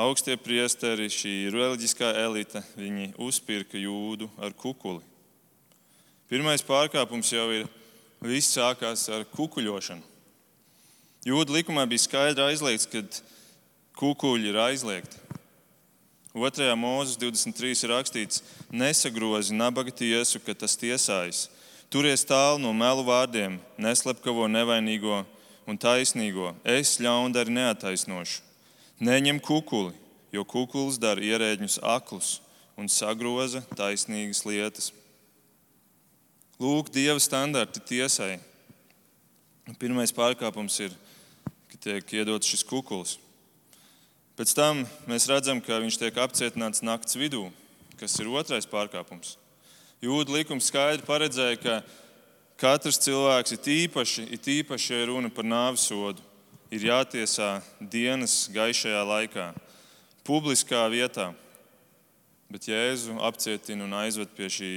augstie 0.00 0.38
priesteri, 0.40 1.10
šī 1.12 1.34
reliģiskā 1.52 2.14
elite, 2.22 2.64
viņi 2.72 3.10
uzpirka 3.20 3.76
jūdu 3.76 4.30
ar 4.40 4.56
kukuli. 4.56 5.04
Pirmais 6.32 6.64
pārkāpums 6.64 7.34
jau 7.36 7.50
ir, 7.52 7.68
viss 8.20 8.54
sākās 8.56 9.08
ar 9.12 9.24
kukuļošanu. 9.32 10.02
Jūda 11.26 11.52
likumā 11.58 11.84
bija 11.88 12.04
skaidri 12.06 12.46
aizliegts, 12.46 12.88
ka 12.88 13.02
kukuļi 14.00 14.52
ir 14.52 14.58
aizliegti. 14.60 15.18
2. 16.32 16.68
mūzes 16.78 17.18
23 17.18 17.84
ir 17.84 17.90
rakstīts: 17.90 18.42
Nesagrozi 18.70 19.56
nabaga 19.56 19.90
tiesu, 19.90 20.38
ka 20.40 20.54
tas 20.54 20.78
tiesājas. 20.78 21.48
Turies 21.90 22.22
tālu 22.22 22.60
no 22.62 22.70
melu 22.72 23.02
vārdiem, 23.02 23.58
neslepkavo 23.74 24.46
nevainīgo 24.46 25.24
un 25.66 25.78
taisnīgo. 25.78 26.52
Es 26.62 27.00
ļaundari 27.02 27.50
neataisnošu. 27.50 28.44
Neņem 29.02 29.40
kukuli, 29.42 29.90
jo 30.30 30.44
kukulis 30.46 31.00
dara 31.02 31.24
ierēģņus 31.24 31.80
aklus 31.82 32.38
un 32.78 32.86
sagroza 32.88 33.64
taisnīgas 33.74 34.44
lietas. 34.46 34.92
Lūk, 36.60 36.90
Dieva 36.92 37.16
standarti 37.16 37.80
tiesai. 37.80 38.34
Pirmais 39.80 40.10
pārkāpums 40.12 40.74
ir, 40.84 40.92
ka 41.72 41.78
tiek 41.80 42.12
iedots 42.18 42.50
šis 42.52 42.66
kukulis. 42.68 43.14
Pēc 44.36 44.52
tam 44.58 44.82
mēs 45.08 45.24
redzam, 45.30 45.62
ka 45.64 45.78
viņš 45.80 45.96
tiek 46.02 46.20
apcietināts 46.20 46.84
naktas 46.84 47.16
vidū, 47.16 47.46
kas 47.96 48.18
ir 48.20 48.28
otrais 48.28 48.68
pārkāpums. 48.68 49.38
Jūda 50.04 50.36
likums 50.36 50.68
skaidri 50.68 51.08
paredzēja, 51.08 51.62
ka 51.64 51.78
katrs 52.60 53.00
cilvēks 53.08 53.56
ir 53.56 53.72
īpaši, 53.78 54.28
ir 54.28 54.52
īpaši, 54.60 54.94
ja 54.98 55.08
runa 55.08 55.32
par 55.32 55.48
nāves 55.48 55.88
sodu, 55.88 56.20
ir 56.68 56.90
jātiesā 56.92 57.54
dienas 57.80 58.50
gaišajā 58.52 59.00
laikā, 59.14 59.50
publiskā 60.28 60.84
vietā. 60.92 61.30
Bet 62.52 62.68
Jēzu 62.68 63.16
apcietina 63.16 63.88
un 63.88 64.00
aizved 64.04 64.36
pie 64.36 64.52
šī 64.52 64.74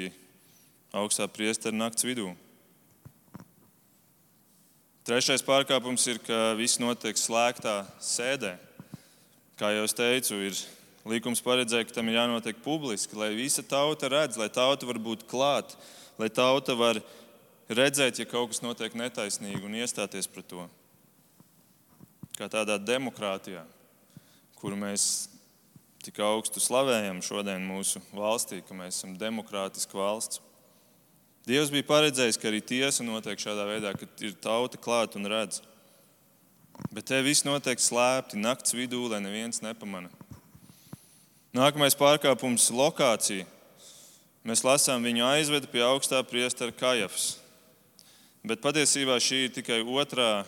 augstā 0.94 1.26
priestera 1.28 1.76
naktas 1.76 2.06
vidū. 2.06 2.30
Trešais 5.04 5.42
pārkāpums 5.44 6.06
ir, 6.08 6.22
ka 6.24 6.54
viss 6.56 6.80
notiek 6.80 7.18
slēgtā 7.20 7.82
sēdē. 8.00 8.54
Kā 9.60 9.74
jau 9.74 9.84
es 9.84 9.96
teicu, 9.98 10.38
ir 10.48 10.62
likums 11.10 11.42
paredzēja, 11.44 11.90
ka 11.90 11.98
tam 11.98 12.08
ir 12.08 12.22
jānotiek 12.22 12.62
publiski, 12.64 13.18
lai 13.20 13.34
visa 13.36 13.66
tauta 13.66 14.08
redz, 14.14 14.40
lai 14.40 14.48
tauta 14.54 14.88
var 14.88 15.02
būt 15.04 15.26
klāt, 15.28 15.76
lai 16.22 16.30
tauta 16.32 16.78
var 16.80 17.02
redzēt, 17.68 18.22
ja 18.22 18.30
kaut 18.30 18.54
kas 18.54 18.64
notiek 18.64 18.96
netaisnīgi 18.96 19.66
un 19.66 19.76
iestāties 19.82 20.30
pret 20.32 20.48
to. 20.48 20.70
Kā 22.38 22.48
tādā 22.50 22.80
demokrātijā, 22.80 23.66
kuru 24.62 24.80
mēs 24.80 25.28
tik 26.04 26.24
augstu 26.24 26.64
slavējam 26.64 27.20
šodien 27.24 27.68
mūsu 27.68 28.02
valstī, 28.16 28.64
ka 28.64 28.76
mēs 28.78 29.02
esam 29.02 29.20
demokrātiska 29.20 30.00
valsts. 30.00 30.42
Dievs 31.44 31.74
bija 31.74 31.84
paredzējis, 31.84 32.38
ka 32.40 32.48
arī 32.48 32.62
tiesa 32.64 33.04
notiek 33.04 33.42
šādā 33.42 33.66
veidā, 33.68 33.92
ka 34.00 34.08
ir 34.24 34.36
tauta 34.40 34.80
klāta 34.80 35.20
un 35.20 35.28
redz. 35.28 35.60
Bet 36.88 37.10
te 37.10 37.20
viss 37.26 37.44
notiek 37.44 37.82
slēpti 37.84 38.40
naktas 38.40 38.72
vidū, 38.78 39.02
lai 39.12 39.20
neviens 39.20 39.60
nepamana. 39.60 40.08
Nākamais 41.54 42.00
pārkāpums- 42.00 42.70
lokācija. 42.82 43.46
Mēs 44.48 44.64
lasām, 44.64 45.04
viņu 45.04 45.28
aizveda 45.28 45.68
pie 45.68 45.84
augstā 45.84 46.24
priestera 46.24 46.72
Kajafas. 46.72 47.38
Bet 48.46 48.62
patiesībā 48.62 49.20
šī 49.20 49.46
ir 49.46 49.50
tikai 49.50 49.84
otrā, 49.84 50.46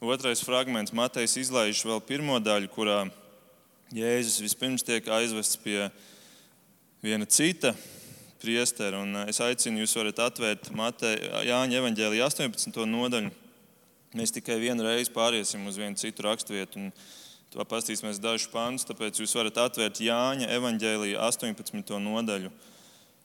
otrais 0.00 0.42
fragments. 0.42 0.92
Matejs 0.92 1.36
izlaiž 1.36 1.84
vēl 1.86 2.02
pirmo 2.02 2.38
daļu, 2.40 2.68
kurā 2.68 3.10
Jēzus 3.94 4.40
vispirms 4.40 4.82
tiek 4.82 5.04
aizvests 5.04 5.56
pie 5.56 5.90
viena 7.02 7.26
cita 7.26 7.76
priestera. 8.42 9.00
Un 9.02 9.22
es 9.24 9.40
aicinu 9.42 9.82
jūs 9.82 9.94
varat 9.96 10.20
atvērt 10.26 10.70
Mateja, 10.76 11.42
Jāņa 11.46 11.78
evaņģēlija 11.80 12.26
18. 12.28 12.84
nodaļu. 12.90 13.30
Mēs 14.18 14.34
tikai 14.34 14.58
vienu 14.60 14.84
reizi 14.84 15.12
pāriesim 15.14 15.64
uz 15.70 15.78
vienu 15.80 15.96
citu 15.96 16.26
raksturvietu. 16.26 16.90
To 17.52 17.64
pastīsimies 17.68 18.20
dažus 18.20 18.48
pantus, 18.52 18.86
tāpēc 18.88 19.20
jūs 19.20 19.34
varat 19.36 19.60
atvērt 19.60 20.00
Jāņa 20.00 20.48
evanģēlīja 20.56 21.20
18. 21.20 21.96
nodaļu 22.00 22.52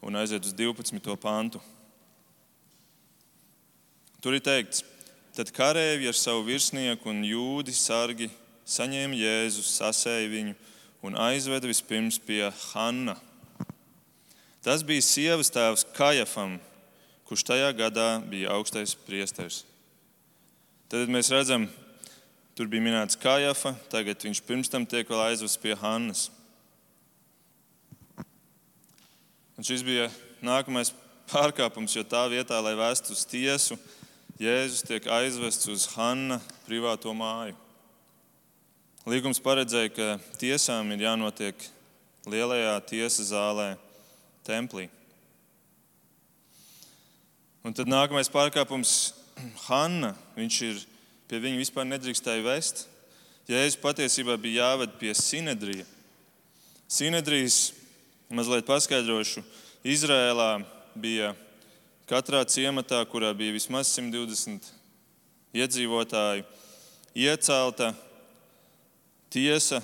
un 0.03 0.19
aiziet 0.19 0.45
uz 0.45 0.53
12. 0.55 1.15
pantu. 1.19 1.61
Tur 4.21 4.35
ir 4.35 4.43
teikts, 4.43 4.83
tad 5.35 5.51
karavīri 5.55 6.09
ar 6.09 6.17
savu 6.17 6.43
virsnieku 6.47 7.11
un 7.11 7.23
jūdi 7.25 7.75
sargi 7.75 8.29
saņēma 8.67 9.15
Jēzu, 9.15 9.63
sasēja 9.63 10.27
viņu 10.31 10.57
un 11.07 11.15
aizveda 11.27 11.69
vispirms 11.69 12.19
pie 12.19 12.43
Hanna. 12.71 13.15
Tas 14.65 14.83
bija 14.85 15.03
sievas 15.05 15.51
tēvs 15.53 15.85
Kajafam, 15.95 16.57
kurš 17.27 17.43
tajā 17.47 17.71
gadā 17.77 18.07
bija 18.29 18.55
augstais 18.55 18.95
priesteris. 19.07 19.63
Tad 20.87 21.11
mēs 21.11 21.29
redzam, 21.33 21.67
tur 22.55 22.69
bija 22.71 22.83
minēts 22.85 23.19
Kājafa, 23.19 23.75
tagad 23.91 24.23
viņš 24.23 24.41
pirms 24.47 24.71
tam 24.71 24.85
tiek 24.87 25.09
vēl 25.11 25.25
aizvests 25.29 25.59
pie 25.61 25.75
Hannas. 25.77 26.29
Un 29.57 29.65
šis 29.67 29.83
bija 29.83 30.07
nākamais 30.45 30.93
pārkāpums, 31.27 31.95
jo 31.97 32.05
tā 32.07 32.23
vietā, 32.31 32.59
lai 32.63 32.75
vēstu 32.77 33.15
uz 33.15 33.25
tiesu, 33.27 33.77
Jēzus 34.37 34.85
tiek 34.85 35.07
aizvests 35.09 35.65
uz 35.73 35.87
Hanna 35.95 36.37
privāto 36.67 37.09
māju. 37.17 37.55
Līgums 39.09 39.41
paredzēja, 39.41 39.89
ka 39.95 40.07
tiesām 40.37 40.91
ir 40.93 41.07
jānotiek 41.07 41.63
lielajā 42.29 42.75
tiesas 42.85 43.31
zālē, 43.31 43.71
templī. 44.47 44.87
Un 47.67 47.75
tad 47.75 47.89
nākamais 47.91 48.31
pārkāpums 48.31 48.93
Hanna, 49.67 50.13
viņš 50.37 50.59
ir 50.69 50.79
pie 51.27 51.41
viņa 51.43 51.59
vispār 51.59 51.87
nedrīkstēja 51.89 52.45
vest. 52.45 52.85
Jēzus 53.47 53.79
patiesībā 53.79 54.35
bija 54.39 54.65
jāved 54.65 54.95
pie 54.99 55.13
Sinedrija. 55.15 55.85
Sinedrijs, 56.87 57.73
mazliet 58.31 58.67
paskaidrošu, 58.67 59.43
Izrēlā 59.87 60.61
bija 60.95 61.33
katrā 62.07 62.41
ciematā, 62.47 63.01
kurā 63.07 63.33
bija 63.35 63.55
vismaz 63.55 63.91
120 63.95 64.71
iedzīvotāji, 65.55 66.45
iecelta 67.15 67.91
tiesa, 69.31 69.81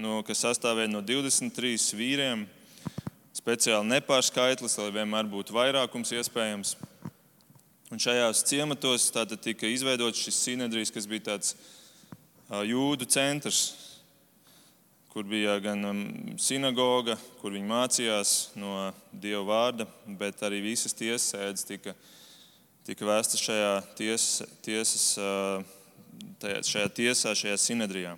no, 0.00 0.20
kas 0.26 0.44
sastāvēja 0.44 0.90
no 0.92 1.02
23 1.04 1.96
vīriem, 1.96 2.46
speciāli 3.36 3.88
nepārskaitlis, 3.88 4.78
lai 4.80 4.90
vienmēr 4.94 5.28
būtu 5.30 5.54
vairākums 5.56 6.12
iespējams. 6.16 6.76
Un 7.92 8.00
šajās 8.00 8.44
ciematos 8.48 9.10
tika 9.44 9.68
izveidots 9.68 10.20
šis 10.24 10.38
sinedrijs, 10.46 10.92
kas 10.92 11.08
bija 11.08 11.32
tāds 11.32 11.54
jūdu 12.68 13.08
centrs, 13.08 13.60
kur 15.12 15.26
bija 15.28 15.58
gan 15.60 15.84
sinagoga, 16.40 17.18
kur 17.42 17.52
viņi 17.52 17.68
mācījās 17.68 18.32
no 18.56 18.92
Dieva 19.12 19.44
vārda, 19.44 19.86
bet 20.06 20.40
arī 20.40 20.62
visas 20.64 20.96
tiesas 20.96 21.34
sēdes 21.34 21.68
tika, 21.68 21.92
tika 22.88 23.08
vēstas 23.10 23.44
šajā, 23.44 23.74
ties, 23.98 24.28
tiesas, 24.64 25.06
tajā, 26.40 26.62
šajā 26.64 26.92
tiesā, 26.96 27.34
šajā 27.36 27.60
sinedrijā. 27.60 28.16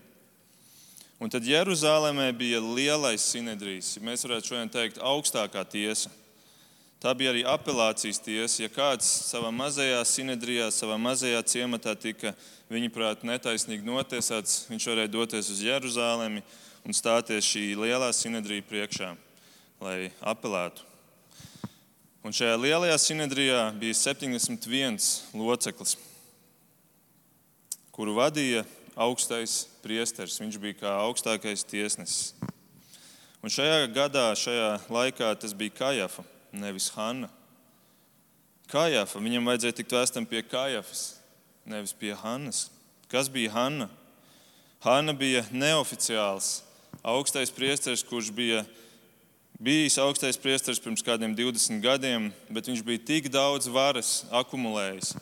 Un 1.25 1.31
tad 1.33 1.47
Jeruzalemē 1.49 2.27
bija 2.37 2.59
lielais 2.61 3.23
sinedrijs, 3.33 3.95
mēs 4.05 4.27
varētu 4.27 4.51
šodien 4.51 4.69
teikt, 4.69 4.99
augstākā 5.01 5.63
tiesa. 5.73 6.11
Tā 7.01 7.15
bija 7.17 7.31
arī 7.33 7.47
apelācijas 7.49 8.21
tiesa. 8.21 8.59
Ja 8.61 8.69
kāds 8.69 9.09
savā 9.31 9.49
mazajā 9.49 10.03
sinedrijā, 10.05 10.67
savā 10.69 10.99
mazajā 11.01 11.41
ciematā 11.49 11.95
tika, 11.97 12.35
viņuprāt, 12.69 13.25
netaisnīgi 13.25 13.89
notiesāts, 13.89 14.67
viņš 14.69 14.91
varēja 14.91 15.15
doties 15.17 15.49
uz 15.49 15.65
Jeruzalemi 15.65 16.45
un 16.85 17.01
stāties 17.01 17.49
šī 17.49 17.65
lielā 17.87 18.13
sinedrija 18.13 18.69
priekšā, 18.69 19.15
lai 19.81 20.13
apelētu. 20.21 20.85
Un 22.21 22.37
šajā 22.37 22.61
lielajā 22.61 23.01
sinedrijā 23.01 23.67
bija 23.81 23.97
71 24.05 25.01
loceklis, 25.41 25.97
kuru 27.97 28.21
vadīja 28.21 28.69
augstais 28.97 29.65
priesteris. 29.83 30.41
Viņš 30.41 30.59
bija 30.63 30.79
kā 30.83 30.93
augstākais 31.05 31.67
tiesnesis. 31.69 32.35
Un 33.45 33.53
šajā 33.53 33.89
gadā, 33.93 34.31
šajā 34.39 34.69
laikā 34.89 35.35
tas 35.37 35.53
bija 35.53 35.75
Kajafa, 35.77 36.25
nevis 36.57 36.89
Hanna. 36.95 37.29
Kajafa, 38.73 39.21
viņam 39.21 39.51
vajadzēja 39.51 39.77
tikt 39.81 39.93
vēstam 39.93 40.25
pie 40.25 40.41
Kajafas, 40.49 41.03
nevis 41.69 41.93
pie 41.93 42.15
Hannas. 42.17 42.71
Kas 43.13 43.29
bija 43.29 43.53
Hanna? 43.53 43.91
Hanna 44.85 45.13
bija 45.13 45.45
neoficiāls 45.53 46.63
augstais 47.05 47.53
priesteris, 47.53 48.03
kurš 48.05 48.31
bija 48.33 48.65
bijis 49.61 49.99
augstais 50.01 50.41
priesteris 50.41 50.81
pirms 50.81 51.05
kādiem 51.05 51.37
20 51.37 51.85
gadiem, 51.85 52.31
bet 52.49 52.69
viņš 52.69 52.83
bija 52.85 53.05
tik 53.13 53.29
daudz 53.33 53.69
varas 53.69 54.23
akumulējis, 54.33 55.15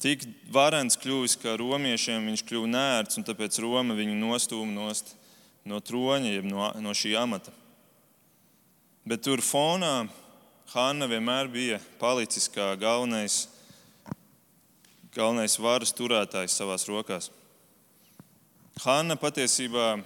tik 0.00 0.24
varants 0.52 0.98
kļuvis, 1.00 1.36
ka 1.40 1.56
romiešiem 1.60 2.30
viņš 2.30 2.44
kļuva 2.48 2.70
nērts, 2.72 3.20
un 3.20 3.26
tāpēc 3.28 3.58
Roma 3.62 3.96
viņu 3.98 4.16
nostūma 4.18 4.72
nost 4.72 5.14
no 5.68 5.80
troņa, 5.84 6.32
jeb 6.34 6.48
no, 6.48 6.70
no 6.80 6.94
šī 6.96 7.14
amata. 7.20 7.52
Bet 9.04 9.24
tur 9.26 9.42
fonā 9.44 10.08
Hanna 10.70 11.08
vienmēr 11.10 11.50
bija 11.50 11.80
palicis 11.98 12.46
kā 12.52 12.72
galvenais, 12.78 13.48
galvenais 15.16 15.58
varas 15.58 15.92
turētājs 15.96 16.54
savās 16.60 16.86
rokās. 16.88 17.30
Hanna 18.84 19.16
patiesībā 19.18 19.96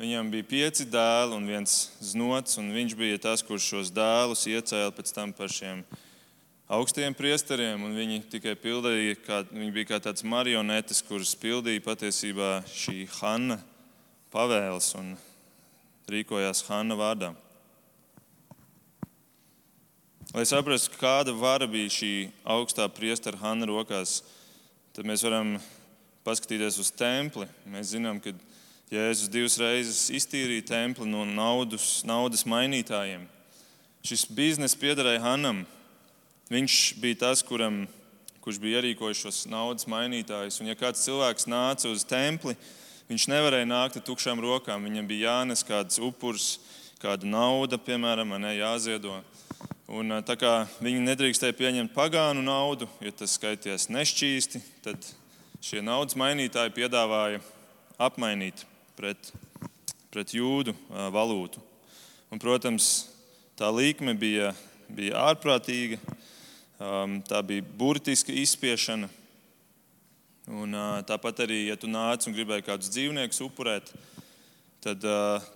Viņam 0.00 0.30
bija 0.32 0.46
pieci 0.48 0.86
dēli 0.88 1.36
un 1.36 1.44
viens 1.44 1.72
znots, 2.00 2.56
un 2.56 2.70
viņš 2.72 2.94
bija 2.96 3.18
tas, 3.20 3.42
kurš 3.44 3.66
šos 3.68 3.90
dēlus 3.92 4.46
iecēla 4.48 4.94
pēc 4.96 5.10
tam 5.12 5.34
par 5.36 5.52
šiem 5.52 5.82
augstiem 6.70 7.14
priesteriem. 7.16 7.82
Viņi 7.96 8.22
tikai 8.30 8.54
pildīja, 8.58 9.18
kā, 9.24 9.42
viņi 9.50 9.74
bija 9.74 9.90
kā 9.92 10.00
tāds 10.04 10.24
marionetes, 10.26 11.02
kuras 11.06 11.34
pildīja 11.38 11.82
patiesībā 11.84 12.60
šī 12.70 13.04
Hanna 13.18 13.58
pavēles 14.30 14.92
un 15.00 15.14
rīkojās 16.10 16.62
Hanna 16.68 16.98
vārdā. 16.98 17.32
Lai 20.30 20.44
saprastu, 20.46 20.94
kāda 21.00 21.34
vara 21.34 21.66
bija 21.66 21.90
šī 21.90 22.12
augstā 22.46 22.86
priestera 22.94 23.40
Hanna 23.40 23.66
rokās, 23.66 24.20
tad 24.94 25.08
mēs 25.10 25.24
varam 25.26 25.56
paskatīties 26.22 26.78
uz 26.78 26.92
templi. 26.94 27.48
Mēs 27.66 27.96
zinām, 27.96 28.22
ka 28.22 28.30
Jēzus 28.90 29.30
divas 29.30 29.58
reizes 29.58 30.06
iztīrīja 30.14 30.68
templi 30.70 31.06
no 31.10 31.24
naudas, 31.26 32.04
naudas 32.06 32.46
mainītājiem. 32.46 33.26
Šis 34.06 34.24
bizness 34.30 34.78
piederēja 34.78 35.22
Hanam. 35.26 35.64
Viņš 36.50 36.76
bija 36.98 37.14
tas, 37.14 37.44
kuram, 37.46 37.84
kurš 38.42 38.56
bija 38.58 38.80
ierīkojis 38.80 39.20
šos 39.22 39.36
naudas 39.46 39.86
mainītājus. 39.86 40.56
Un, 40.58 40.66
ja 40.72 40.74
kāds 40.74 41.04
cilvēks 41.04 41.46
nāca 41.46 41.86
uz 41.86 42.02
templi, 42.02 42.56
viņš 43.06 43.26
nevarēja 43.30 43.68
nākt 43.70 44.00
ar 44.00 44.02
tukšām 44.08 44.42
rokām. 44.42 44.82
Viņam 44.88 45.06
bija 45.06 45.28
jānes 45.28 45.62
kāds 45.62 46.00
upurs, 46.02 46.56
kāda 46.98 47.28
nauda, 47.30 47.78
piemēram, 47.78 48.34
ne, 48.42 48.56
jāziedo. 48.58 49.20
Un, 49.94 50.16
tā 50.26 50.34
kā 50.40 50.50
viņi 50.82 51.04
nedrīkstēja 51.06 51.54
pieņemt 51.54 51.94
pagānu 51.94 52.42
naudu, 52.42 52.90
jo 52.98 53.12
tas 53.14 53.36
skaities 53.38 53.86
nešķīsti, 53.94 54.62
tad 54.82 55.06
šie 55.62 55.84
naudas 55.86 56.18
mainītāji 56.18 56.74
piedāvāja 56.80 57.44
apmainīt 57.94 58.64
pret, 58.98 59.30
pret 60.10 60.34
jūdu 60.34 60.74
valūtu. 60.90 61.62
Un, 62.34 62.42
protams, 62.42 62.90
tā 63.54 63.70
līkme 63.70 64.16
bija, 64.18 64.50
bija 64.90 65.28
ārprātīga, 65.30 66.02
tā 67.28 67.42
bija 67.44 67.64
burtiska 67.76 68.32
izspiešana. 68.32 69.08
Un, 70.50 70.74
tāpat 71.06 71.44
arī, 71.44 71.66
ja 71.68 71.76
tu 71.78 71.90
nāc 71.90 72.24
un 72.26 72.34
gribēji 72.34 72.64
kādus 72.66 72.90
dzīvniekus 72.90 73.42
upurēt, 73.44 73.92
tad 74.82 75.04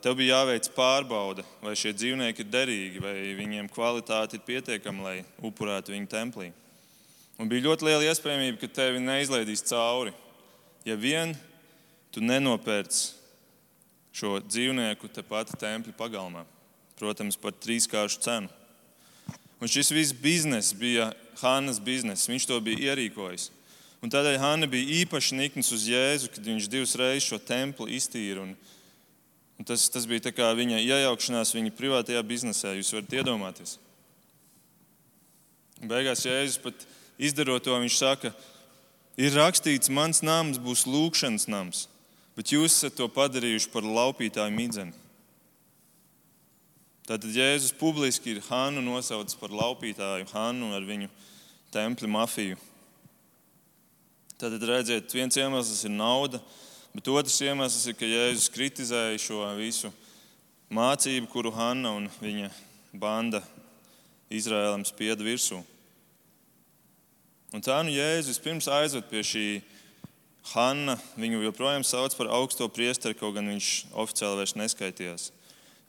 tev 0.04 0.18
bija 0.20 0.36
jāveic 0.38 0.68
pārbaude, 0.76 1.42
vai 1.64 1.72
šie 1.78 1.94
dzīvnieki 1.96 2.44
ir 2.44 2.50
derīgi, 2.52 3.02
vai 3.02 3.14
viņiem 3.38 3.70
kvalitāte 3.72 4.36
ir 4.38 4.44
pietiekama, 4.46 5.08
lai 5.08 5.16
upurētu 5.42 5.96
viņu 5.96 6.10
templī. 6.12 6.52
Un 7.40 7.50
bija 7.50 7.64
ļoti 7.66 7.88
liela 7.88 8.06
iespējamība, 8.12 8.60
ka 8.60 8.70
tevi 8.76 9.00
neizlaidīs 9.02 9.64
cauri. 9.66 10.12
Ja 10.86 10.94
vien 11.00 11.32
tu 12.14 12.22
nenopērci 12.22 13.14
šo 14.14 14.36
dzīvnieku 14.44 15.08
tepat 15.10 15.56
tempļa 15.58 15.96
pagalmā. 15.98 16.44
Protams, 17.00 17.40
par 17.40 17.56
trīskāršu 17.58 18.20
cenu. 18.22 18.52
Un 19.64 19.70
šis 19.72 19.88
viss 19.94 20.12
bizness 20.12 20.74
bija 20.76 21.08
Hannas 21.40 21.80
bizness. 21.80 22.28
Viņš 22.28 22.46
to 22.50 22.58
bija 22.64 22.92
ierīkojis. 22.92 23.48
Un 24.04 24.12
tādēļ 24.12 24.36
Hanna 24.42 24.68
bija 24.68 25.00
īpaši 25.00 25.38
nikns 25.38 25.72
uz 25.72 25.86
Jēzu, 25.88 26.28
kad 26.34 26.44
viņš 26.44 26.68
divas 26.68 26.92
reizes 27.00 27.30
šo 27.30 27.38
templi 27.40 27.96
iztīra. 27.96 28.44
Un, 28.44 28.52
un 29.56 29.68
tas, 29.68 29.86
tas 29.88 30.04
bija 30.04 30.34
viņa 30.52 30.82
iejaukšanās 30.82 31.54
viņa 31.56 31.72
privātajā 31.78 32.20
biznesē. 32.20 32.74
Jūs 32.76 32.92
varat 32.92 33.16
iedomāties. 33.16 33.78
Beigās 35.80 36.26
Jēzus 36.28 36.60
pat 36.60 36.84
izdarot 37.16 37.64
to, 37.64 37.72
viņš 37.80 37.96
saka, 37.96 38.34
ir 39.16 39.32
rakstīts, 39.32 39.88
mans 39.88 40.20
nams 40.20 40.60
būs 40.60 40.84
lūkšanas 40.84 41.48
nams 41.48 41.86
bet 42.36 42.52
jūs 42.54 42.74
esat 42.74 42.98
to 42.98 43.08
padarījuši 43.10 43.70
par 43.72 43.86
laupītāju 43.86 44.54
midzeni. 44.54 45.03
Tātad 47.04 47.34
Jēzus 47.36 47.74
publiski 47.76 48.32
ir 48.32 48.44
Hannu 48.46 48.80
nosaucis 48.80 49.36
par 49.36 49.52
laupītāju, 49.52 50.24
Hannu 50.32 50.70
ar 50.72 50.86
viņu 50.88 51.10
templi 51.74 52.08
mafiju. 52.08 52.56
Tātad 54.40 54.64
redziet, 54.64 55.12
viens 55.12 55.36
iemesls 55.36 55.84
ir 55.84 55.92
nauda, 55.92 56.40
bet 56.94 57.10
otrs 57.12 57.36
iemesls 57.44 57.84
ir, 57.90 57.98
ka 58.00 58.08
Jēzus 58.08 58.48
kritizēja 58.54 59.20
šo 59.20 59.42
visu 59.58 59.92
mācību, 60.72 61.28
kuru 61.28 61.52
Hanna 61.52 61.92
un 61.98 62.08
viņa 62.22 62.48
banda 62.96 63.42
Izrēlam 64.32 64.86
spieda 64.88 65.20
virsū. 65.26 65.60
Un 67.54 67.62
tā 67.62 67.82
nu 67.84 67.92
Jēzus 67.92 68.40
pirms 68.42 68.66
aizved 68.80 69.06
pie 69.12 69.20
šī 69.22 69.46
Hanna 70.54 70.96
viņu 71.20 71.44
joprojām 71.44 71.84
sauc 71.84 72.16
par 72.16 72.32
augsto 72.32 72.66
priesteri, 72.72 73.16
kaut 73.16 73.36
gan 73.36 73.52
viņš 73.52 73.72
oficiāli 73.92 74.40
vairs 74.40 74.56
neskaitījās. 74.56 75.30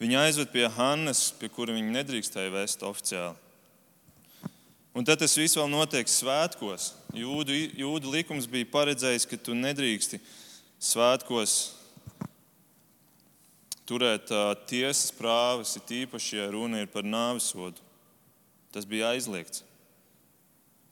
Viņa 0.01 0.25
aizved 0.27 0.51
pie 0.51 0.65
Hannes, 0.75 1.29
pie 1.39 1.47
kura 1.51 1.75
viņa 1.75 1.93
nedrīkstēja 2.01 2.51
vest 2.51 2.83
oficiāli. 2.83 3.37
Un 4.95 5.03
tad 5.07 5.19
tas 5.19 5.35
viss 5.35 5.57
vēl 5.59 5.67
notiek 5.71 6.07
svētkos. 6.07 6.93
Jūdu, 7.15 7.55
jūdu 7.79 8.11
likums 8.13 8.47
bija 8.47 8.67
paredzējis, 8.71 9.27
ka 9.27 9.39
tu 9.39 9.55
nedrīksti 9.55 10.21
svētkos 10.79 11.55
turēt 13.87 14.31
uh, 14.31 14.53
tiesas 14.67 15.11
prāvas, 15.15 15.75
it 15.79 15.91
īpaši, 16.03 16.39
ja 16.39 16.47
runa 16.51 16.83
ir 16.83 16.91
par 16.91 17.03
nāvisodu. 17.07 17.83
Tas 18.75 18.87
bija 18.87 19.11
aizliegts. 19.13 19.63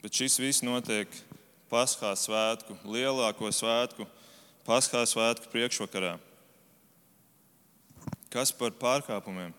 Bet 0.04 0.16
šis 0.16 0.36
viss 0.40 0.64
notiek 0.64 1.08
Paskā 1.72 2.12
svētku, 2.16 2.76
lielāko 2.84 3.48
svētku, 3.52 4.04
Paskā 4.68 5.00
svētku 5.08 5.48
priekšvakarā. 5.52 6.18
Kas 8.34 8.50
par 8.50 8.72
pārkāpumiem? 8.74 9.52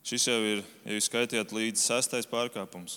Šis 0.00 0.24
jau 0.24 0.38
ir, 0.40 0.62
ja 0.88 0.94
jūs 0.96 1.04
skaitījāt 1.10 1.50
līdzi, 1.52 1.82
sastais 1.84 2.24
pārkāpums. 2.24 2.94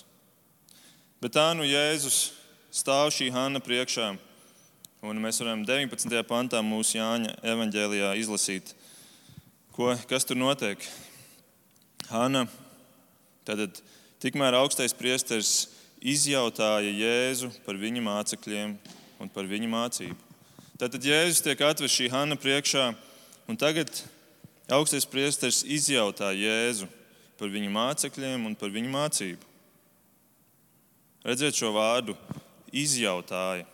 Bet 1.20 1.34
tā 1.36 1.50
nu 1.52 1.66
Jēzus 1.68 2.30
stāv 2.72 3.10
šī 3.12 3.26
Hanna 3.34 3.60
priekšā, 3.60 4.06
un 5.04 5.20
mēs 5.20 5.42
varam 5.42 5.66
19. 5.68 6.16
pantā 6.24 6.62
mūsu 6.64 6.96
Jāņa 6.96 7.34
evanģēlijā 7.52 8.14
izlasīt, 8.22 8.72
ko, 9.76 9.90
kas 10.08 10.24
tur 10.24 10.40
notiek. 10.40 10.80
Hanna, 12.08 12.46
tad 13.44 13.76
tikmēr 14.24 14.56
augstais 14.56 14.96
priesteris 14.96 15.68
izjautāja 16.00 16.96
Jēzu 16.96 17.52
par 17.68 17.76
viņa 17.76 18.06
mācekļiem 18.08 18.74
un 19.20 19.34
par 19.36 19.52
viņa 19.52 19.70
mācību. 19.76 20.18
Tātad 20.80 21.04
Jēzus 21.12 21.44
tiek 21.44 21.60
atvests 21.60 22.00
šī 22.00 22.08
Hanna 22.16 22.40
priekšā, 22.40 22.88
un 23.52 23.60
tagad 23.60 24.00
augstais 24.74 25.06
priesteris 25.08 25.62
izjautā 25.64 26.32
Jēzu 26.36 26.88
par 27.40 27.50
viņa 27.52 27.72
mācekļiem 27.74 28.46
un 28.48 28.56
par 28.58 28.72
viņa 28.74 28.92
mācību. 28.92 29.50
Redziet 31.26 31.58
šo 31.58 31.72
vārdu, 31.74 32.16
izjautāja. 32.74 33.68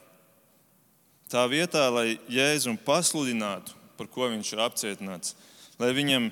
Tā 1.28 1.44
vietā, 1.48 1.86
lai 1.92 2.18
Jēzum 2.32 2.76
pasludinātu, 2.80 3.76
par 4.00 4.08
ko 4.12 4.28
viņš 4.32 4.52
ir 4.52 4.64
apcietināts, 4.64 5.34
lai 5.80 5.92
viņam 5.96 6.30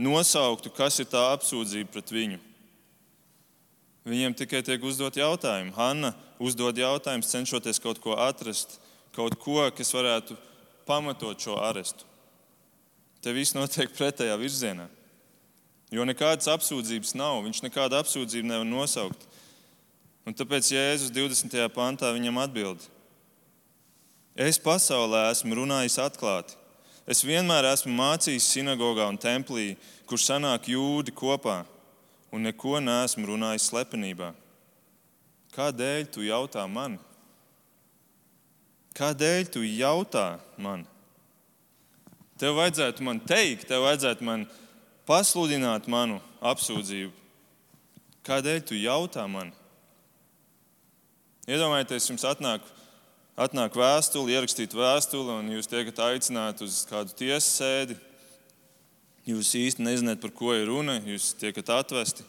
nosauktu, 0.00 0.72
kas 0.72 1.00
ir 1.02 1.08
tā 1.10 1.24
apsūdzība 1.34 1.92
pret 1.92 2.12
viņu, 2.12 2.38
Viņiem 4.08 4.32
tikai 4.36 4.62
tiek 4.64 4.84
uzdot 4.84 5.18
jautājumi. 5.20 5.74
Hanna 5.76 6.14
uzdod 6.40 6.78
jautājumus, 6.80 7.28
cenšoties 7.28 7.80
kaut 7.82 8.00
ko 8.00 8.16
atrast, 8.16 8.78
kaut 9.12 9.36
ko, 9.42 9.60
kas 9.76 9.92
varētu 9.92 10.36
pamatot 10.88 11.36
šo 11.42 11.58
arestu. 11.60 12.06
Te 13.22 13.34
viss 13.34 13.56
notiek 13.56 13.90
pretējā 13.94 14.36
virzienā. 14.38 14.86
Jo 15.90 16.04
nekādas 16.04 16.50
apsūdzības 16.52 17.14
nav. 17.16 17.40
Viņš 17.46 17.62
nekādu 17.64 17.98
apsūdzību 17.98 18.50
nevar 18.50 18.68
nosaukt. 18.68 19.24
Un 20.28 20.36
tāpēc 20.36 20.68
Jēzus 20.74 21.12
20. 21.14 21.56
pantā 21.72 22.12
viņam 22.12 22.42
atbild: 22.42 22.82
Es 24.36 24.60
pasaulē 24.60 25.30
esmu 25.32 25.56
runājis 25.62 25.96
atklāti. 26.04 26.58
Es 27.08 27.24
vienmēr 27.24 27.70
esmu 27.70 27.94
mācījis 27.96 28.50
sinagogā 28.52 29.06
un 29.08 29.16
templī, 29.16 29.72
kur 30.04 30.20
sanāk 30.20 30.68
jūdi 30.68 31.14
kopā, 31.16 31.62
un 32.28 32.44
neko 32.44 32.76
neesmu 32.84 33.30
runājis 33.30 33.70
slepenībā. 33.70 34.34
Kādēļ 35.56 36.04
tu 36.12 36.26
jautā 36.26 36.66
man? 36.68 36.98
Kādēļ 38.98 39.48
tu 39.56 39.64
jautā 39.64 40.36
man? 40.60 40.84
Tev 42.38 42.54
vajadzētu 42.54 43.02
man 43.02 43.18
teikt, 43.26 43.66
tev 43.66 43.82
vajadzētu 43.82 44.26
man 44.26 44.44
pasludināt 45.08 45.88
manu 45.90 46.20
apsūdzību. 46.44 47.10
Kādēļ 48.28 48.60
tu 48.68 48.76
jautā 48.78 49.24
man? 49.30 49.50
Iedomājieties, 51.48 52.10
jums 52.10 52.26
atnāk, 52.28 52.66
atnāk 53.40 53.74
vēstule, 53.78 54.34
ierakstīt 54.36 54.76
vēstuli, 54.76 55.32
un 55.40 55.48
jūs 55.56 55.70
tiekat 55.70 56.02
aicināti 56.10 56.66
uz 56.66 56.82
kādu 56.90 57.16
tiesas 57.16 57.48
sēdi. 57.56 57.96
Jūs 59.28 59.54
īsti 59.56 59.84
nezināt, 59.84 60.20
par 60.20 60.30
ko 60.36 60.52
ir 60.54 60.68
runa, 60.68 60.98
jūs 61.08 61.32
tiekat 61.40 61.72
atvesti. 61.72 62.26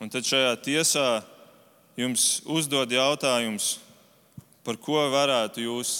Un 0.00 0.12
tad 0.12 0.28
šajā 0.28 0.52
tiesā 0.64 1.08
jums 1.98 2.44
uzdod 2.48 2.92
jautājums, 2.92 3.78
par 4.64 4.78
ko 4.80 5.02
varētu 5.12 5.64
jūs 5.64 5.96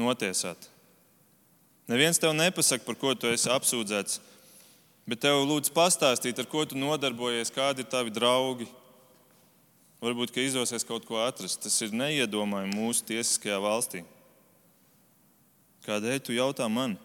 notiesāt. 0.00 0.69
Neviens 1.90 2.20
tev 2.22 2.36
nepasaka, 2.38 2.86
par 2.86 2.94
ko 2.98 3.16
tu 3.18 3.26
esi 3.26 3.50
apsūdzēts, 3.50 4.20
bet 5.10 5.24
tev 5.24 5.42
lūdzu 5.42 5.74
pastāstīt, 5.74 6.38
ar 6.38 6.46
ko 6.46 6.62
tu 6.68 6.78
nodarbojies, 6.78 7.50
kādi 7.50 7.82
ir 7.82 7.90
tavi 7.90 8.14
draugi, 8.14 8.68
Varbūt, 10.00 10.32
ka 10.32 10.40
izdosies 10.40 10.84
kaut 10.88 11.04
ko 11.04 11.20
atrast. 11.20 11.60
Tas 11.60 11.76
ir 11.84 11.92
neiedomājami 11.92 12.72
mūsu 12.72 13.04
tiesiskajā 13.10 13.58
valstī. 13.60 14.02
Kādēļ 15.84 16.20
tu 16.24 16.36
jautā 16.36 16.68
man? 16.72 16.96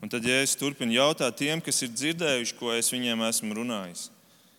Un 0.00 0.12
tad, 0.12 0.24
ja 0.24 0.40
es 0.44 0.56
turpinu 0.56 0.96
jautāt 0.96 1.38
tiem, 1.40 1.60
kas 1.64 1.82
ir 1.84 1.92
dzirdējuši, 1.92 2.56
ko 2.56 2.72
es 2.72 2.88
viņiem 2.92 3.22
esmu 3.28 3.56
runājis, 3.56 4.10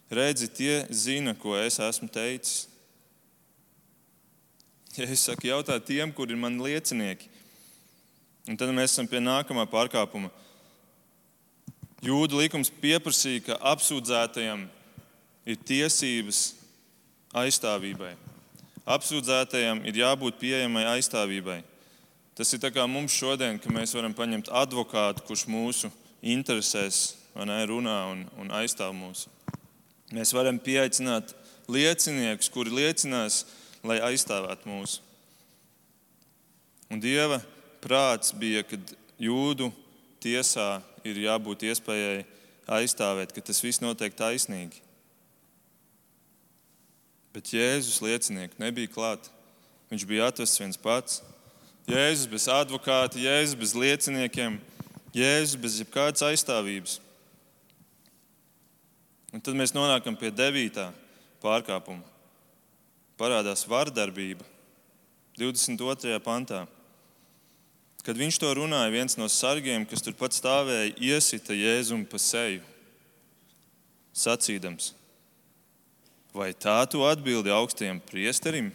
redzi, 0.10 0.50
tie 0.50 0.74
zina, 0.90 1.36
ko 1.38 1.54
es 1.60 1.78
esmu 1.82 2.10
teicis. 2.10 2.66
Ja 4.98 5.06
es 5.06 5.28
saku, 5.28 5.50
jautā 5.52 5.78
tiem, 5.78 6.10
kur 6.14 6.30
ir 6.30 6.40
mani 6.42 6.72
liecinieki, 6.72 7.30
un 8.48 8.58
tad 8.60 8.72
mēs 8.76 8.94
esam 8.94 9.08
pie 9.10 9.20
nākamā 9.24 9.68
pārkāpuma. 9.70 10.32
Jūda 12.04 12.38
likums 12.40 12.70
pieprasīja, 12.70 13.44
ka 13.48 13.58
apsūdzētajam 13.74 14.68
ir 15.50 15.58
tiesības 15.68 16.42
aizstāvībai. 17.36 18.14
Apsūdzētajam 18.88 19.82
ir 19.90 20.00
jābūt 20.04 20.38
pieejamai 20.40 20.86
aizstāvībai. 20.94 21.62
Tas 22.38 22.54
ir 22.54 22.62
kā 22.70 22.86
mums 22.88 23.16
šodien, 23.18 23.58
ka 23.60 23.72
mēs 23.74 23.96
varam 23.98 24.14
paņemt 24.14 24.52
advokātu, 24.54 25.26
kurš 25.26 25.48
mūsu 25.50 25.90
interesēs 26.22 27.18
ne, 27.34 27.58
runā 27.66 27.98
un, 28.12 28.24
un 28.38 28.54
aizstāv 28.60 28.94
mūsu. 28.96 29.32
Mēs 30.14 30.32
varam 30.38 30.60
pieaicināt 30.62 31.34
lieciniekus, 31.68 32.52
kuri 32.54 32.72
liecinās, 32.78 33.42
lai 33.84 34.00
aizstāvētu 34.06 34.70
mūsu. 34.70 35.02
Un 36.94 37.02
Dieva 37.04 37.42
prāts 37.88 38.36
bija, 38.36 38.66
ka 38.68 38.78
jūdu 39.22 39.72
tiesā 40.24 40.82
ir 41.08 41.24
jābūt 41.24 41.64
iespējai 41.70 42.26
aizstāvēt, 42.68 43.32
ka 43.32 43.44
tas 43.48 43.64
viss 43.64 43.82
notiek 43.84 44.16
taisnīgi. 44.18 44.84
Bet 47.32 47.54
Jēzus 47.54 48.02
liecinieki 48.04 48.60
nebija 48.60 48.92
klāt. 48.92 49.30
Viņš 49.88 50.04
bija 50.10 50.28
atvests 50.28 50.60
viens 50.60 50.80
pats. 50.82 51.22
Jēzus 51.88 52.28
bez 52.28 52.48
advokāta, 52.52 53.20
Jēzus 53.22 53.56
bez 53.56 53.76
lieciniekiem, 53.78 54.58
Jēzus 55.16 55.60
bez 55.62 55.78
jebkādas 55.80 56.26
aizstāvības. 56.28 56.98
Un 59.32 59.44
tad 59.44 59.56
mēs 59.56 59.76
nonākam 59.76 60.18
pie 60.20 60.34
devītā 60.34 60.90
pārkāpuma. 61.44 62.04
Parādās 63.18 63.64
vardarbība 63.70 64.44
22. 65.40 66.18
pantā. 66.26 66.66
Kad 68.08 68.16
viņš 68.16 68.38
to 68.40 68.54
runāja, 68.56 68.88
viens 68.88 69.18
no 69.20 69.26
sargiem, 69.28 69.84
kas 69.84 70.00
turpat 70.00 70.32
stāvēja, 70.32 70.94
iesita 70.96 71.52
Jēzumu 71.52 72.08
pa 72.08 72.16
seju, 72.24 72.62
sacīdams: 74.16 74.94
Vai 76.32 76.54
tā 76.56 76.78
tu 76.88 77.04
atbildi 77.04 77.52
augstajam 77.52 78.00
priesterim? 78.08 78.72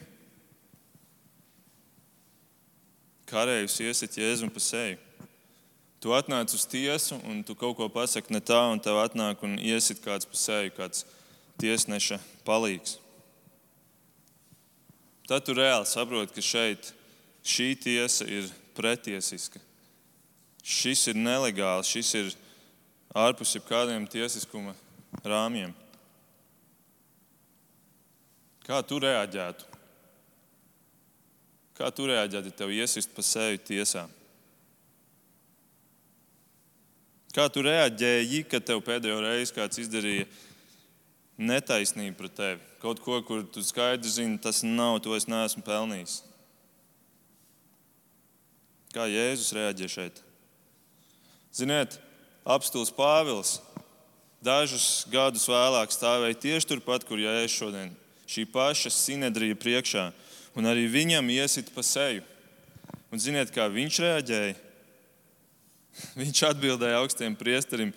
Karējus 3.33 3.79
iesit 3.81 4.21
Jēzum 4.21 4.53
pa 4.53 4.61
seju. 4.61 5.01
Tu 6.05 6.13
atnāc 6.13 6.53
uz 6.53 6.69
tiesu, 6.69 7.17
un 7.25 7.41
tu 7.47 7.57
kaut 7.57 7.79
ko 7.79 7.89
pasaki 7.89 8.35
ne 8.35 8.43
tā, 8.45 8.61
un 8.69 8.83
tev 8.85 9.01
atnāk 9.01 9.41
un 9.47 9.57
iesit 9.57 10.05
kāds 10.05 10.29
pa 10.29 10.37
seju, 10.37 10.77
kāds 10.77 11.07
tiesneša 11.63 12.21
palīgs. 12.45 12.99
Tad 15.25 15.47
tu 15.47 15.57
reāli 15.57 15.89
saproti, 15.89 16.35
ka 16.37 16.45
šeit 16.45 16.93
šī 17.47 17.73
tiesa 17.81 18.29
ir 18.29 18.51
pretiesiska. 18.77 19.61
Šis 20.63 21.09
ir 21.11 21.19
nelegāls, 21.19 21.91
šis 21.91 22.15
ir 22.19 22.33
ārpus 23.19 23.57
jebkādiem 23.57 24.07
tiesiskuma 24.11 24.75
rāmjiem. 25.27 25.75
Kā 28.63 28.79
tu 28.87 29.01
reaģētu? 29.03 29.67
Kā 31.77 31.91
tu 31.91 32.07
reaģētu, 32.07 32.53
ja 32.53 32.57
tev 32.57 32.71
iesist 32.71 33.11
pa 33.15 33.25
seju 33.27 33.59
tiesā? 33.67 34.07
Kā 37.33 37.49
tu 37.49 37.65
reaģēji, 37.65 38.45
kad 38.47 38.65
tev 38.69 38.83
pēdējo 38.85 39.23
reizi 39.25 39.55
kāds 39.57 39.81
izdarīja 39.81 40.27
netaisnību 41.41 42.19
pret 42.19 42.37
tevi? 42.37 42.61
Kaut 42.83 43.01
ko, 43.01 43.19
kur 43.25 43.43
tu 43.49 43.65
skaidri 43.65 44.11
zini, 44.13 44.39
tas 44.43 44.61
nav, 44.67 45.01
to 45.03 45.17
es 45.17 45.27
neesmu 45.31 45.65
pelnījis. 45.65 46.21
Kā 48.93 49.07
Jēzus 49.09 49.55
reaģē 49.57 49.89
šeit? 49.89 50.21
Ziniet, 51.53 51.97
apstults 52.45 52.93
Pāvils 52.93 53.57
dažus 54.45 55.07
gadus 55.13 55.47
vēlāk 55.49 55.95
stāvēja 55.95 56.41
tieši 56.45 56.75
turpat, 56.75 57.07
kur 57.09 57.21
Jēzus 57.21 57.57
šodien 57.57 57.95
šī 58.29 58.45
paša 58.49 58.93
sinedrija 58.93 59.57
priekšā, 59.59 60.11
un 60.57 60.69
arī 60.69 60.87
viņam 60.91 61.33
iesit 61.33 61.73
pa 61.75 61.85
seju. 61.85 62.25
Un 63.13 63.21
ziniet, 63.21 63.51
kā 63.53 63.67
viņš 63.69 63.99
reaģēja? 64.01 64.55
Viņš 66.17 66.39
atbildēja 66.49 67.03
augstiem 67.03 67.35
priesterim: 67.37 67.91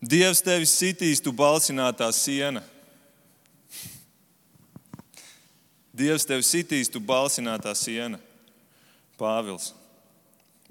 Dievs 0.00 0.40
tevi 0.40 0.64
sitīs, 0.64 1.20
tu 1.20 1.28
balsinātā 1.36 2.08
siena. 2.16 2.62
Dievs 6.00 6.24
tevi 6.24 6.48
sitīs, 6.48 6.88
tu 6.88 7.04
balsinātā 7.04 7.76
siena. 7.76 8.16
Pāvils. 9.20 9.74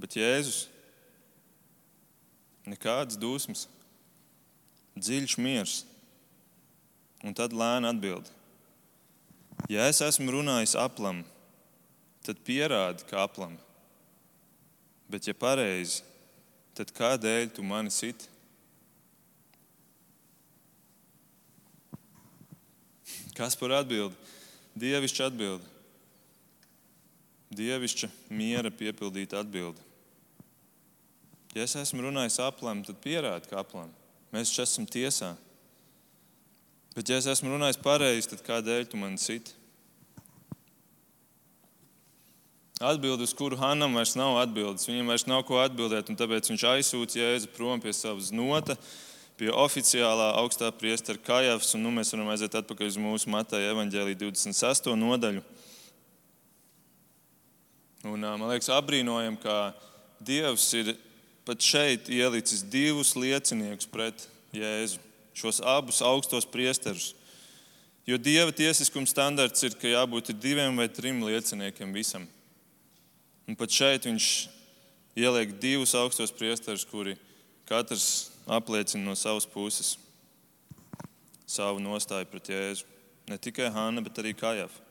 Bet 0.02 0.18
Jēzus 0.18 0.66
nekādas 2.66 3.20
dusmas, 3.20 3.68
dziļš 4.98 5.38
miers. 5.42 5.82
Un 7.22 7.36
tad 7.38 7.54
lēni 7.54 7.90
atbildēja. 7.92 8.38
Ja 9.70 9.86
es 9.92 10.02
esmu 10.02 10.34
runājis 10.34 10.74
aplam, 10.80 11.22
tad 12.26 12.40
pierādi, 12.48 13.06
ka 13.10 13.22
aplam. 13.28 13.54
Bet, 15.12 15.28
ja 15.28 15.36
pareizi, 15.38 16.02
tad 16.78 16.94
kādēļ 16.96 17.52
tu 17.56 17.66
mani 17.68 17.92
siti? 17.94 18.30
Kas 23.36 23.58
par 23.60 23.76
atbildi? 23.82 24.18
Dievišķa 24.82 25.30
atbildi. 25.30 25.70
Dievišķa 27.52 28.10
miera 28.32 28.72
piepildīta 28.72 29.42
atbildi. 29.44 29.91
Ja 31.52 31.66
es 31.66 31.76
esmu 31.76 32.06
runājis 32.06 32.40
aplam, 32.44 32.84
tad 32.88 33.00
pierādi, 33.04 33.50
ka 33.52 33.60
aplam. 33.60 33.90
Mēs 34.32 34.52
taču 34.52 34.64
esam 34.64 34.86
tiesā. 34.88 35.34
Bet, 36.96 37.10
ja 37.12 37.18
es 37.20 37.28
esmu 37.28 37.52
runājis 37.54 37.80
pareizi, 37.80 38.30
tad 38.32 38.44
kādēļ 38.46 38.88
tu 38.92 39.00
man 39.00 39.18
citi? 39.20 39.58
Atbildi, 42.82 43.28
uz 43.28 43.36
kuru 43.38 43.60
Hanam 43.60 43.94
vairs 44.00 44.16
nav 44.18 44.40
atbildes. 44.42 44.88
Viņam 44.90 45.12
vairs 45.12 45.28
nav 45.30 45.44
ko 45.46 45.60
atbildēt, 45.62 46.10
un 46.10 46.18
tāpēc 46.18 46.50
viņš 46.50 46.66
aizsūta 46.72 47.20
Jēzu 47.20 47.52
prom 47.54 47.84
pie 47.84 47.94
savas 47.94 48.32
nota, 48.34 48.74
pie 49.38 49.52
oficiālā 49.54 50.32
augstā 50.40 50.72
priestera 50.74 51.22
Kajavas, 51.22 51.76
un 51.78 51.86
nu 51.86 51.94
mēs 51.94 52.16
varam 52.16 52.32
aiziet 52.34 52.58
atpakaļ 52.58 52.90
uz 52.90 52.98
mūsu 53.00 53.30
Mateja 53.32 53.76
evaņģēlī 53.76 54.18
26. 54.24 54.90
nodaļu. 54.98 55.44
Un, 58.10 58.18
man 58.18 58.50
liekas, 58.50 58.72
apbrīnojam, 58.74 59.38
ka 59.44 59.62
Dievs 60.26 60.66
ir 60.80 60.96
pat 61.48 61.64
šeit 61.64 62.10
ielicis 62.12 62.64
divus 62.64 63.16
lieciniekus 63.18 63.90
pret 63.90 64.28
Jēzu 64.54 65.00
šos 65.38 65.62
abus 65.64 66.02
augstos 66.04 66.46
priesterus. 66.46 67.14
Jo 68.06 68.18
dieva 68.18 68.52
tiesiskuma 68.52 69.08
standarts 69.08 69.64
ir, 69.64 69.76
ka 69.78 69.88
jābūt 69.88 70.34
diviem 70.42 70.76
vai 70.78 70.90
trim 70.90 71.22
lieciniekiem 71.24 71.94
visam. 71.94 72.26
Un 73.48 73.58
pat 73.58 73.72
šeit 73.72 74.08
viņš 74.10 74.28
ieliek 75.18 75.54
divus 75.62 75.96
augstos 75.98 76.34
priesterus, 76.34 76.86
kuri 76.88 77.16
katrs 77.70 78.32
apliecina 78.50 79.06
no 79.06 79.16
savas 79.16 79.48
puses 79.48 79.96
savu 81.52 81.82
nostāju 81.84 82.30
pret 82.32 82.50
Jēzu. 82.52 82.88
Ne 83.30 83.38
tikai 83.38 83.70
Hanna, 83.72 84.02
bet 84.04 84.18
arī 84.20 84.34
Kajafa. 84.36 84.90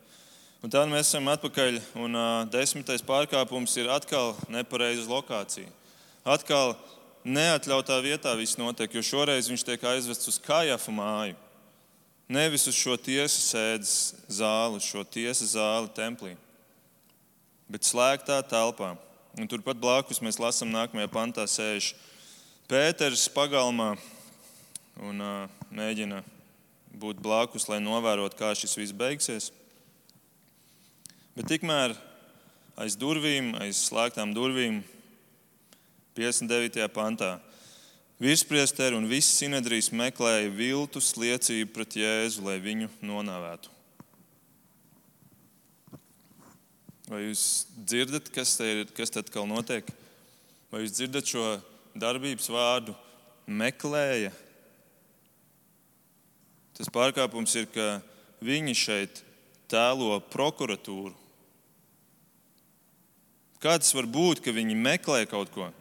Un 0.61 0.73
tad 0.73 0.91
mēs 0.93 1.09
esam 1.09 1.29
atpakaļ, 1.33 1.79
un 2.05 2.17
uh, 2.17 2.45
desmitais 2.53 3.01
pārkāpums 3.05 3.75
ir 3.81 3.89
atkal 3.89 4.35
nepareiza 4.53 5.07
lokācija. 5.09 5.69
Atkal 6.25 6.75
neatļautā 7.25 7.97
vietā 8.05 8.35
viss 8.37 8.59
notiek, 8.61 8.93
jo 8.93 9.03
šoreiz 9.05 9.49
viņš 9.49 9.65
tiek 9.65 9.85
aizvests 9.89 10.29
uz 10.29 10.37
Kajafa 10.45 10.93
māju. 10.93 11.37
Nevis 12.31 12.69
uz 12.71 12.77
šo 12.79 12.95
tiesas 13.01 13.49
sēdes 13.51 13.95
zāli, 14.31 14.79
uz 14.79 14.87
šo 14.87 15.03
tiesas 15.03 15.57
zāli 15.57 15.91
templī, 15.97 16.37
bet 17.67 17.89
slēgtā 17.89 18.39
telpā. 18.47 18.93
Un 19.41 19.49
turpat 19.51 19.79
blakus 19.81 20.21
mēs 20.23 20.39
lasām, 20.43 20.71
nākamajā 20.75 21.11
pantā 21.11 21.47
sēž 21.49 21.95
Pēters 22.71 23.25
pagalmā 23.35 23.97
un 25.03 25.23
uh, 25.25 25.49
mēģina 25.75 26.21
būt 27.01 27.19
blakus, 27.23 27.67
lai 27.71 27.81
novērotu, 27.83 28.39
kā 28.39 28.53
šis 28.55 28.77
viss 28.79 28.95
beigsies. 28.95 29.49
Bet 31.35 31.49
tikmēr 31.51 31.97
aiz 32.79 32.95
durvīm, 32.99 33.57
aiz 33.59 33.81
slēgtām 33.89 34.35
durvīm, 34.37 34.85
59. 36.21 36.85
pantā, 36.93 37.39
virspriesteri 38.21 38.93
un 38.93 39.07
viss 39.09 39.39
sinedrijs 39.39 39.89
meklēja 39.97 40.51
viltus 40.53 41.15
liecību 41.17 41.73
pret 41.73 41.97
Jēzu, 41.97 42.45
lai 42.45 42.59
viņu 42.61 42.91
nonāvētu. 43.01 43.73
Vai 47.09 47.23
jūs 47.25 47.47
dzirdat, 47.89 48.29
kas, 48.35 48.53
ir, 48.61 48.85
kas 48.93 49.11
tad 49.11 49.31
atkal 49.31 49.49
notiek? 49.49 49.89
Vai 50.69 50.85
jūs 50.85 50.93
dzirdat 50.99 51.33
šo 51.33 51.47
darbības 51.97 52.53
vārdu 52.53 52.95
meklēja? 53.49 54.37
Tas 56.77 56.93
pārkāpums 56.93 57.57
ir, 57.57 57.67
ka 57.73 57.89
viņi 58.45 58.77
šeit 58.77 59.25
tēlo 59.73 60.21
prokuratūru. 60.29 61.17
Kā 63.61 63.81
tas 63.81 63.97
var 63.97 64.07
būt, 64.09 64.45
ka 64.45 64.53
viņi 64.53 64.77
meklē 64.77 65.25
kaut 65.29 65.51
ko? 65.57 65.73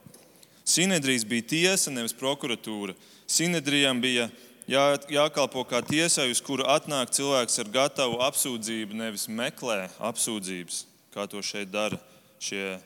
Sinedrijs 0.70 1.26
bija 1.26 1.48
tiesa, 1.50 1.90
nevis 1.90 2.14
prokuratūra. 2.14 2.94
Sinedrijam 3.30 4.02
bija 4.02 4.28
jā, 4.70 4.84
jākalpo 5.10 5.64
kā 5.66 5.82
tiesai, 5.86 6.30
uz 6.30 6.42
kuru 6.46 6.68
atnāk 6.70 7.14
cilvēks 7.16 7.58
ar 7.64 7.72
gatavu 7.74 8.20
apsūdzību, 8.28 8.98
nevis 9.00 9.26
meklē 9.32 9.88
apsūdzības, 10.12 10.84
kā 11.16 11.26
to 11.32 11.42
šeit 11.46 11.72
dara 11.74 11.98
šie 12.42 12.78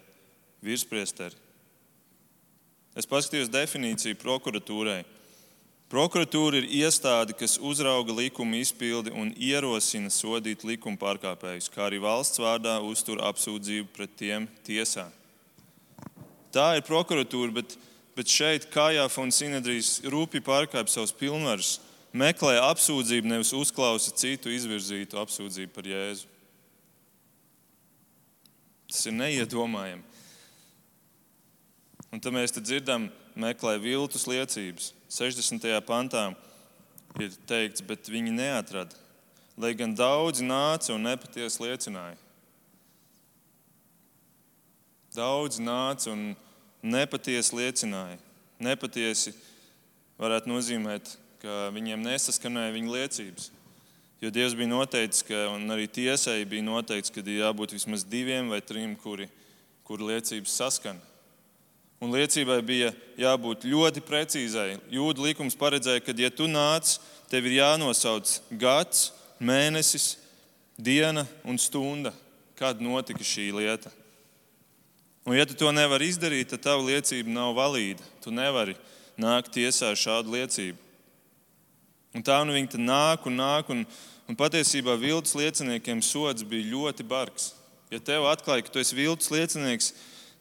virspriesteri. 0.64 1.36
Es 2.96 3.10
paskatījos 3.10 3.52
definīciju 3.52 4.20
prokuratūrai. 4.22 5.02
Prokuratūra 5.92 6.62
ir 6.62 6.70
iestāde, 6.86 7.36
kas 7.38 7.60
uzrauga 7.62 8.16
likuma 8.18 8.58
izpildi 8.62 9.12
un 9.14 9.34
ierosina 9.38 10.10
sodīt 10.14 10.64
likuma 10.66 10.98
pārkāpējus, 11.02 11.68
kā 11.74 11.90
arī 11.90 12.00
valsts 12.02 12.42
vārdā 12.42 12.80
uztur 12.82 13.22
apsūdzību 13.28 13.92
pret 13.94 14.16
tiem 14.18 14.48
tiesā. 14.66 15.10
Tā 16.54 16.76
ir 16.78 16.86
prokuratūra, 16.86 17.50
bet, 17.56 17.74
bet 18.14 18.30
šeit 18.30 18.70
Kājāfa 18.74 19.24
un 19.24 19.34
Sinedrijas 19.34 19.98
rūpīgi 20.06 20.46
pārkāpj 20.46 20.94
savus 20.94 21.16
pilnvarus, 21.18 21.80
meklē 22.14 22.60
apsūdzību, 22.70 23.32
nevis 23.32 23.54
uzklausa 23.58 24.14
citu 24.14 24.54
izvirzītu 24.54 25.18
apsūdzību 25.18 25.74
par 25.74 25.90
Jēzu. 25.90 26.30
Tas 28.94 29.08
ir 29.10 29.16
neiedomājami. 29.18 30.04
Un 32.14 32.22
tad 32.22 32.36
mēs 32.36 32.54
dzirdam, 32.54 33.08
meklē 33.34 33.80
viltus 33.82 34.28
liecības. 34.30 34.92
60. 35.10 35.66
pantā 35.88 36.28
ir 37.18 37.34
teikts, 37.50 37.82
bet 37.82 38.10
viņi 38.10 38.34
neatrada, 38.34 38.94
lai 39.58 39.74
gan 39.78 39.96
daudzi 39.98 40.46
nāca 40.46 40.94
un 40.94 41.10
nepatiesi 41.10 41.66
liecināja. 41.66 42.20
Daudzi 45.14 45.62
nāca 45.62 46.14
un 46.14 46.32
nepatiesi 46.84 47.56
liecināja. 47.56 48.20
Nepatiesi 48.64 49.34
varētu 50.20 50.52
nozīmēt, 50.52 51.16
ka 51.42 51.70
viņiem 51.76 52.04
nesaskanēja 52.06 52.76
viņa 52.76 52.96
liecības. 52.98 53.50
Jo 54.24 54.30
Dievs 54.32 54.54
bija 54.56 54.72
noteicis, 54.72 55.24
ka, 55.28 55.48
un 55.52 55.68
arī 55.74 55.88
tiesai 55.92 56.46
bija 56.48 56.64
noteikts, 56.64 57.12
ka 57.12 57.20
ir 57.26 57.42
jābūt 57.42 57.74
vismaz 57.76 58.06
diviem 58.08 58.54
vai 58.54 58.62
trim, 58.64 58.94
kuri, 58.96 59.28
kuri 59.84 60.14
liecības 60.14 60.54
saskana. 60.62 61.02
Un 62.04 62.12
liecībai 62.12 62.60
bija 62.64 62.92
jābūt 63.20 63.66
ļoti 63.68 64.04
precīzai. 64.04 64.78
Jūda 64.92 65.24
likums 65.28 65.60
paredzēja, 65.60 66.04
ka, 66.04 66.16
ja 66.16 66.32
tu 66.32 66.48
nāc, 66.52 66.98
tev 67.32 67.48
ir 67.48 67.58
jānosauc 67.62 68.32
gads, 68.60 69.10
mēnesis, 69.44 70.14
diena 70.80 71.26
un 71.44 71.60
stunda, 71.60 72.14
kad 72.60 72.80
notika 72.84 73.24
šī 73.28 73.50
lieta. 73.56 73.92
Un, 75.24 75.38
ja 75.38 75.46
tu 75.48 75.56
to 75.56 75.72
nevari 75.72 76.10
izdarīt, 76.12 76.50
tad 76.52 76.66
tava 76.66 76.84
liecība 76.84 77.32
nav 77.32 77.54
valīda. 77.56 78.04
Tu 78.24 78.32
nevari 78.34 78.76
nākt 79.20 79.54
tiesā 79.56 79.94
ar 79.94 80.00
šādu 80.00 80.34
liecību. 80.36 80.80
Un 82.14 82.26
tā 82.26 82.42
nu 82.46 82.54
viņi 82.54 82.82
nāk 82.84 83.26
un 83.30 83.40
nāk, 83.40 83.70
un, 83.74 83.86
un 84.30 84.38
patiesībā 84.38 84.98
viltus 85.00 85.34
lieciniekiem 85.40 86.04
sods 86.04 86.44
bija 86.46 86.70
ļoti 86.74 87.06
bargs. 87.08 87.54
Ja 87.94 88.02
tev 88.04 88.28
atklāja, 88.28 88.66
ka 88.66 88.74
tu 88.74 88.82
esi 88.82 88.98
viltus 88.98 89.32
liecinieks, 89.34 89.94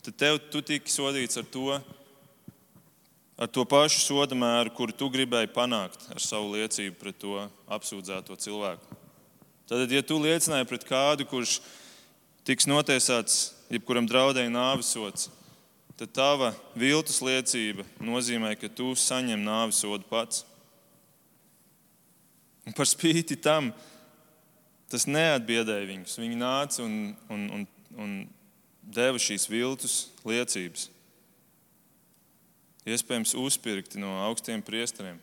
tad 0.05 0.19
tev 0.19 0.41
tu 0.51 0.61
tiki 0.67 0.91
sodīts 0.91 1.39
ar 1.39 1.47
to, 1.53 1.79
ar 3.39 3.49
to 3.49 3.65
pašu 3.69 4.03
soda 4.03 4.37
mēru, 4.37 4.75
kuru 4.75 4.97
tu 4.97 5.09
gribēji 5.13 5.53
panākt 5.55 6.09
ar 6.13 6.21
savu 6.21 6.57
liecību 6.57 6.99
pret 6.99 7.21
to 7.23 7.39
apsūdzēto 7.73 8.37
cilvēku. 8.41 8.99
Tad, 9.71 9.87
ja 9.95 10.03
tu 10.05 10.19
liecināji 10.21 10.69
pret 10.69 10.85
kādu, 10.89 11.29
kurš 11.31 11.61
tiks 12.45 12.67
notiesāts, 12.69 13.53
jebkuram 13.73 14.07
draudēja 14.09 14.53
nāvisots, 14.53 15.31
tad 15.97 16.13
tava 16.17 16.53
viltus 16.79 17.21
liecība 17.25 17.87
nozīmē, 18.03 18.55
ka 18.61 18.69
tu 18.69 18.93
saņem 18.99 19.41
nāvisodu 19.45 20.09
pats. 20.11 20.45
Un 22.67 22.77
par 22.77 22.87
spīti 22.87 23.39
tam 23.43 23.73
tas 24.93 25.09
neatbiedēja 25.09 25.89
viņus. 25.89 26.19
Viņi 26.21 26.39
nāca 26.39 26.83
un, 26.85 26.97
un, 27.33 27.47
un, 27.57 27.67
un 27.97 28.11
deva 28.83 29.21
šīs 29.21 29.49
viltus 29.51 29.97
liecības. 30.29 30.91
Iespējams, 32.83 33.37
uzpirkti 33.39 34.01
no 34.03 34.19
augstiem 34.27 34.63
priesteriem. 34.65 35.21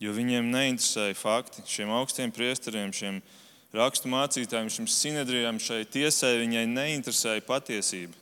Jo 0.00 0.14
viņiem 0.16 0.48
neinteresēja 0.50 1.16
fakti. 1.18 1.62
Šiem 1.68 1.92
augstiem 1.94 2.32
priesteriem, 2.34 2.92
šiem 2.96 3.20
rakstu 3.76 4.10
mācītājiem, 4.10 4.70
šim 4.72 4.88
sinedrijam, 4.90 5.60
šai 5.62 5.84
tiesai 5.86 6.36
viņai 6.42 6.66
neinteresēja 6.70 7.46
patiesība. 7.46 8.16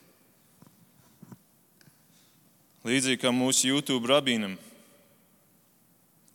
Līdzīgi 2.87 3.21
kā 3.21 3.33
mūsu 3.35 3.69
YouTube 3.73 4.09
rabīnam, 4.09 4.55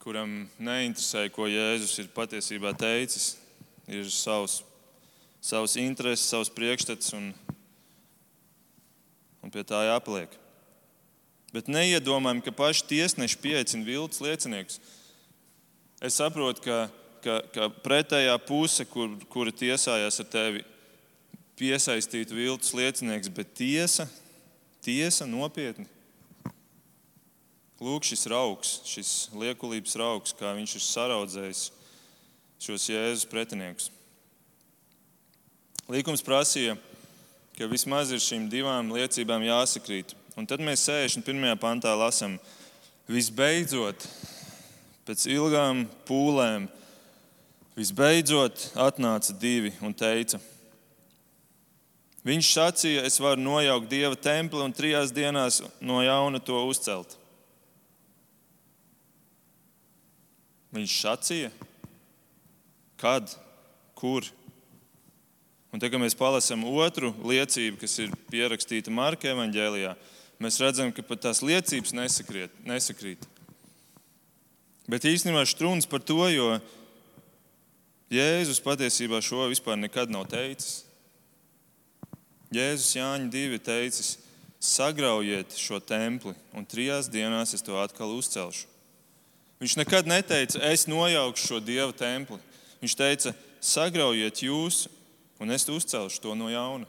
kuram 0.04 0.44
neinteresēja, 0.60 1.32
ko 1.34 1.48
Jēzus 1.48 1.96
ir 2.04 2.12
patiesībā 2.14 2.76
teicis, 2.78 3.34
ir 3.88 4.10
savs 4.12 4.62
savas 5.44 5.76
intereses, 5.76 6.30
savus 6.30 6.48
priekšstats 6.56 7.12
un, 7.18 7.34
un 9.44 9.52
pie 9.52 9.66
tā 9.68 9.82
jāpaliek. 9.90 10.32
Bet 11.54 11.68
neiedomājam, 11.68 12.40
ka 12.46 12.54
paši 12.56 12.88
tiesneši 12.94 13.40
pieaicina 13.44 13.86
viltus 13.86 14.24
lieciniekus. 14.24 14.80
Es 16.00 16.16
saprotu, 16.18 16.64
ka, 16.64 16.78
ka, 17.24 17.40
ka 17.56 17.70
pretējā 17.84 18.36
puse, 18.46 18.86
kur, 18.90 19.16
kura 19.32 19.54
tiesājās 19.56 20.20
ar 20.22 20.30
tevi, 20.30 20.64
piesaistītu 21.60 22.36
viltus 22.36 22.74
liecinieks, 22.76 23.32
bet 23.34 23.54
tiesa, 23.58 24.08
tiesa 24.84 25.28
nopietni. 25.30 25.88
Lūk, 27.84 28.06
šis 28.08 28.28
raugs, 28.32 28.78
šis 28.88 29.12
liekulības 29.36 29.98
raugs, 30.00 30.36
kā 30.40 30.54
viņš 30.56 30.78
ir 30.78 30.84
saraudzējis 30.86 31.64
šos 32.64 32.88
Jēzus 32.88 33.28
pretiniekus. 33.28 33.90
Līkums 35.92 36.24
prasīja, 36.24 36.78
ka 37.58 37.68
vismaz 37.68 38.14
ir 38.16 38.22
šīm 38.24 38.48
divām 38.52 38.94
liecībām 38.96 39.44
jāsakrīt. 39.44 40.14
Un 40.40 40.48
tad 40.50 40.64
mēs 40.64 40.86
61. 40.88 41.58
pantā 41.62 41.92
lasām, 42.00 42.38
visbeidzot, 43.12 44.08
pēc 45.04 45.28
ilgām 45.36 45.84
pūlēm, 46.08 46.70
visbeidzot 47.78 48.72
atnāca 48.78 49.34
divi 49.40 49.74
un 49.82 49.96
teica, 49.98 50.40
Viņš 52.24 52.50
sacīja, 52.56 53.02
es 53.04 53.20
varu 53.20 53.44
nojaukt 53.44 53.90
dieva 53.92 54.16
templi 54.16 54.62
un 54.64 54.72
trijās 54.72 55.12
dienās 55.12 55.60
no 55.84 56.00
jauna 56.00 56.40
to 56.40 56.56
uzcelt. 56.70 57.18
Viņš 60.74 60.94
sacīja, 61.02 61.50
kad, 62.98 63.28
kur. 64.00 64.26
Un 65.74 65.82
te, 65.82 65.90
kad 65.92 66.00
mēs 66.00 66.16
palasām 66.16 66.64
otru 66.70 67.12
liecību, 67.28 67.82
kas 67.82 67.98
ir 68.00 68.16
pierakstīta 68.32 68.94
Marka 68.94 69.28
evanģēlijā, 69.34 69.92
mēs 70.42 70.62
redzam, 70.64 70.94
ka 70.96 71.04
pat 71.06 71.26
tās 71.28 71.44
liecības 71.44 71.92
nesakrīt. 71.98 72.56
nesakrīt. 72.64 73.28
Bet 74.88 75.04
īstenībā 75.12 75.44
strūns 75.50 75.90
par 75.90 76.00
to, 76.00 76.24
jo 76.32 76.56
Jēzus 78.12 78.60
patiesībā 78.64 79.22
šo 79.24 79.48
vispār 79.52 79.78
nekad 79.80 80.12
nav 80.12 80.28
teicis. 80.32 80.84
Jēzus 82.54 82.92
Jāņa 82.98 83.32
2 83.34 83.60
teicis, 83.64 84.18
sagraujiet 84.62 85.56
šo 85.58 85.80
templi, 85.82 86.36
un 86.54 86.68
trijās 86.70 87.10
dienās 87.12 87.56
es 87.56 87.64
to 87.66 87.80
atkal 87.82 88.14
uzcelšu. 88.14 88.68
Viņš 89.64 89.78
nekad 89.80 90.10
neteica, 90.10 90.60
es 90.70 90.86
nojaukšu 90.92 91.48
šo 91.48 91.60
dieva 91.64 91.94
templi. 91.96 92.38
Viņš 92.84 92.96
teica, 93.00 93.34
sagraujiet 93.64 94.44
jūs, 94.44 94.86
un 95.40 95.56
es 95.56 95.66
uzcelšu 95.72 96.22
to 96.22 96.36
no 96.36 96.52
jauna. 96.52 96.88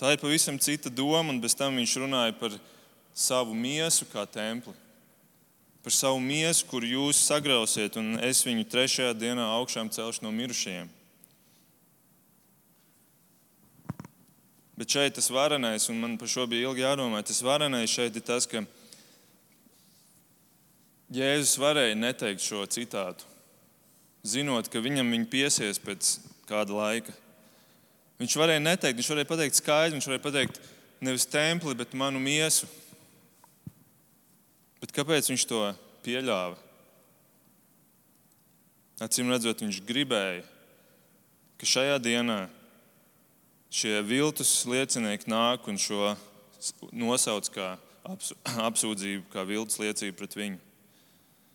Tā 0.00 0.14
ir 0.14 0.18
pavisam 0.18 0.58
cita 0.58 0.90
doma, 0.90 1.28
un 1.30 1.38
bez 1.38 1.54
tam 1.54 1.76
viņš 1.78 1.92
runāja 2.02 2.32
par 2.34 2.56
savu 3.14 3.54
miesu 3.54 4.08
kā 4.10 4.24
templi. 4.26 4.74
Par 5.82 5.94
savu 5.94 6.20
miesu, 6.22 6.66
kur 6.70 6.84
jūs 6.86 7.18
sagrausiet, 7.26 7.96
un 7.98 8.14
es 8.22 8.44
viņu 8.46 8.68
trešajā 8.70 9.14
dienā 9.18 9.48
augšām 9.58 9.90
celšu 9.90 10.22
no 10.22 10.30
mirušajiem. 10.34 10.90
Bet 14.78 14.94
šeit 14.94 15.16
tas 15.18 15.28
varenais, 15.30 15.88
un 15.90 15.98
man 16.00 16.14
par 16.18 16.30
šo 16.30 16.46
bija 16.50 16.68
ilgi 16.68 16.84
jādomā, 16.84 17.20
tas 17.26 17.42
varenais 17.42 17.90
šeit 17.90 18.16
ir 18.16 18.24
tas, 18.26 18.46
ka 18.46 18.64
Jēzus 21.12 21.58
varēja 21.60 21.98
neteikt 21.98 22.40
šo 22.40 22.62
citātu, 22.72 23.26
zinot, 24.24 24.70
ka 24.72 24.80
viņam 24.80 25.10
viņa 25.12 25.28
piesies 25.28 25.82
pēc 25.82 26.14
kāda 26.48 26.72
laika. 26.72 27.12
Viņš 28.22 28.36
varēja 28.38 28.62
neteikt, 28.62 28.96
viņš 29.00 29.10
varēja 29.12 29.28
pateikt 29.28 29.58
skaidri, 29.58 29.96
viņš 29.98 30.08
varēja 30.08 30.24
pateikt 30.24 30.60
nevis 31.04 31.26
templi, 31.28 31.74
bet 31.76 31.92
manu 31.98 32.22
miesu. 32.22 32.70
Bet 34.82 34.90
kāpēc 34.94 35.30
viņš 35.30 35.46
to 35.46 35.62
pieļāva? 36.02 36.58
Acīm 39.02 39.30
redzot, 39.30 39.62
viņš 39.62 39.78
gribēja, 39.86 40.42
ka 41.58 41.66
šajā 41.66 41.96
dienā 42.02 42.40
šie 43.72 43.96
viltus 44.04 44.50
liecinieki 44.68 45.30
nāk 45.30 45.64
un 45.70 45.78
šo 45.80 46.12
nosauc 46.90 47.48
kā 47.54 47.68
apsūdzību, 48.68 49.28
kā 49.32 49.46
viltus 49.46 49.80
liecību 49.82 50.18
pret 50.18 50.36
viņu. 50.38 50.60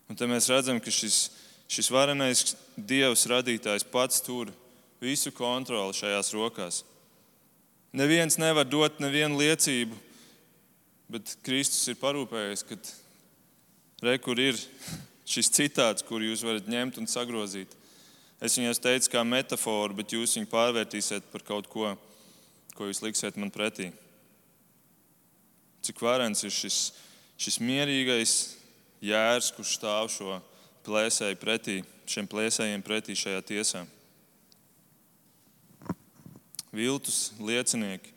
Un 0.07 0.15
te 0.15 0.27
mēs 0.27 0.47
redzam, 0.51 0.79
ka 0.79 0.91
šis, 0.93 1.27
šis 1.67 1.91
varenais 1.91 2.55
Dievs 2.77 3.25
radītājs 3.27 3.85
pats 3.91 4.23
tur 4.23 4.53
visu 5.03 5.33
kontroli 5.35 5.95
šajās 5.95 6.31
rokās. 6.35 6.83
Neviens 7.95 8.39
nevar 8.39 8.67
dot 8.67 9.01
nevienu 9.03 9.39
liecību, 9.39 9.95
bet 11.11 11.35
Kristus 11.43 11.87
ir 11.91 11.99
parūpējies, 11.99 12.63
ka 12.67 12.79
re, 14.03 14.17
kur 14.21 14.39
ir 14.39 14.57
šis 15.27 15.51
citāts, 15.51 16.05
kur 16.05 16.23
jūs 16.23 16.45
varat 16.45 16.69
ņemt 16.69 16.99
un 17.01 17.09
sagrozīt. 17.09 17.73
Es 18.37 18.57
viņai 18.57 18.75
teicu, 18.81 19.09
kā 19.15 19.23
metaforu, 19.25 19.97
bet 19.97 20.13
jūs 20.13 20.35
viņu 20.37 20.49
pārvērtīsiet 20.51 21.31
par 21.31 21.43
kaut 21.45 21.69
ko, 21.71 21.95
ko 22.77 22.89
jūs 22.89 23.01
liksiet 23.01 23.39
man 23.41 23.49
pretī. 23.53 23.89
Cik 25.81 26.01
varens 26.03 26.43
ir 26.45 26.53
šis, 26.53 26.91
šis 27.39 27.57
mierīgais 27.63 28.33
jērs, 29.01 29.49
kurš 29.55 29.77
stāv 29.79 30.09
šo 30.13 30.37
plēsēju 30.85 31.39
pretī, 31.41 31.79
šiem 32.07 32.29
plēsējiem 32.29 32.83
pretī 32.85 33.17
šajā 33.17 33.41
tiesā. 33.49 33.83
Viltus 36.77 37.31
liecinieki. 37.41 38.13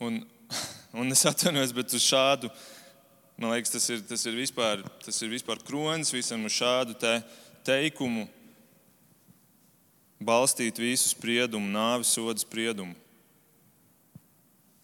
Un, 0.00 0.20
un 1.00 1.16
es 1.16 1.24
atvainojos, 1.28 1.72
bet 1.76 1.96
uz 1.96 2.04
šādu, 2.04 2.52
man 3.40 3.54
liekas, 3.54 3.72
tas 3.72 3.88
ir, 3.88 4.02
tas 4.04 4.26
ir, 4.28 4.36
vispār, 4.36 4.82
tas 5.00 5.22
ir 5.24 5.32
vispār 5.32 5.62
kronis 5.64 6.12
visam 6.12 6.44
šādu 6.44 6.96
te 7.00 7.14
teikumu 7.64 8.26
balstīt 10.20 10.76
visu 10.80 11.08
spriedumu, 11.08 11.70
nāves 11.72 12.12
sodu 12.12 12.42
spriedumu. 12.42 12.92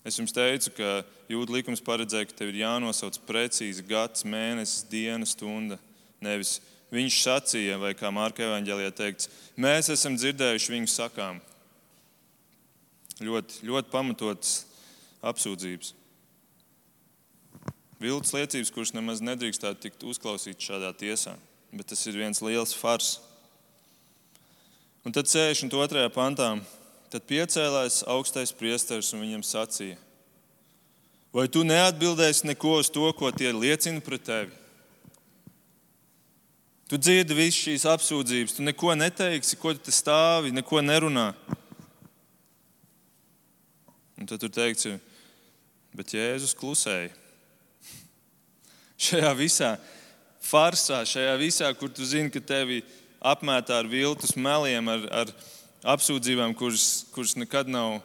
Es 0.07 0.16
jums 0.16 0.33
teicu, 0.33 0.71
ka 0.79 1.03
jūda 1.29 1.57
likums 1.57 1.83
paredzēja, 1.85 2.29
ka 2.31 2.38
tev 2.38 2.53
ir 2.53 2.62
jānosauc 2.62 3.19
precīzi 3.27 3.85
gads, 3.85 4.23
mēnesis, 4.25 4.87
diena, 4.88 5.27
stunda. 5.27 5.81
Nevis 6.23 6.61
viņš 6.95 7.19
sacīja, 7.25 7.77
vai 7.83 7.90
kā 7.99 8.12
Mārka 8.14 8.47
Evanģelijā 8.47 8.95
teikts, 8.95 9.29
mēs 9.59 9.90
esam 9.92 10.16
dzirdējuši 10.16 10.73
viņu 10.77 10.92
sakām. 10.95 11.42
Ļoti, 13.27 13.66
ļoti 13.66 13.92
pamatots 13.92 14.57
apsūdzības. 15.27 15.92
Viltus 18.00 18.35
liecības, 18.37 18.72
kuras 18.74 18.92
nemaz 18.92 19.22
nedrīkstētu 19.24 19.87
tikt 19.87 20.02
uzklausītas 20.04 20.68
šādā 20.68 20.90
tiesā, 20.96 21.37
bet 21.72 21.88
tas 21.92 22.02
ir 22.06 22.18
viens 22.20 22.42
liels 22.44 22.74
fars. 22.76 23.16
Un 25.06 25.14
tad 25.14 25.30
62. 25.30 26.11
pantā 26.12 26.56
Tad 27.16 27.22
piecēlās 27.30 28.02
augstais 28.11 28.50
priesteris 28.52 29.12
un 29.14 29.22
viņam 29.22 29.42
sacīja: 29.46 29.98
Vai 31.35 31.46
tu 31.52 31.62
neatbildēsi 31.66 32.48
neko 32.50 32.80
uz 32.82 32.90
to, 32.90 33.06
ko 33.14 33.30
tie 33.30 33.52
liecina 33.54 34.02
pret 34.02 34.24
tevi? 34.26 34.50
Tu 36.90 36.98
dzirdi 37.02 37.35
visas 37.35 37.59
šīs 37.59 37.85
apsūdzības, 37.90 38.56
tu 38.56 38.66
neko 38.66 38.94
neteiksi, 38.94 39.59
ko 39.59 39.72
tu 39.74 39.94
stāvi, 39.94 40.52
neko 40.54 40.82
nerunā. 40.85 41.32
Un 44.16 44.28
tad 44.28 44.42
tur 44.42 44.52
teikts, 44.54 44.87
bet 45.96 46.14
Jēzus 46.14 46.54
klusēja. 46.59 47.11
Šajā 48.96 49.32
visā 49.37 49.74
farsā, 50.46 51.02
šajā 51.09 51.35
visā, 51.40 51.70
kur 51.76 51.90
tu 51.92 52.06
zini, 52.06 52.30
ka 52.32 52.40
tevi 52.40 52.82
apmētā 53.20 53.80
ar 53.82 53.90
viltus 53.90 54.37
meliem, 54.38 54.88
ar, 54.88 55.06
ar 55.22 55.32
apsūdzībām, 55.96 56.54
kuras, 56.59 57.06
kuras 57.14 57.37
nekad 57.38 57.68
nav 57.70 58.00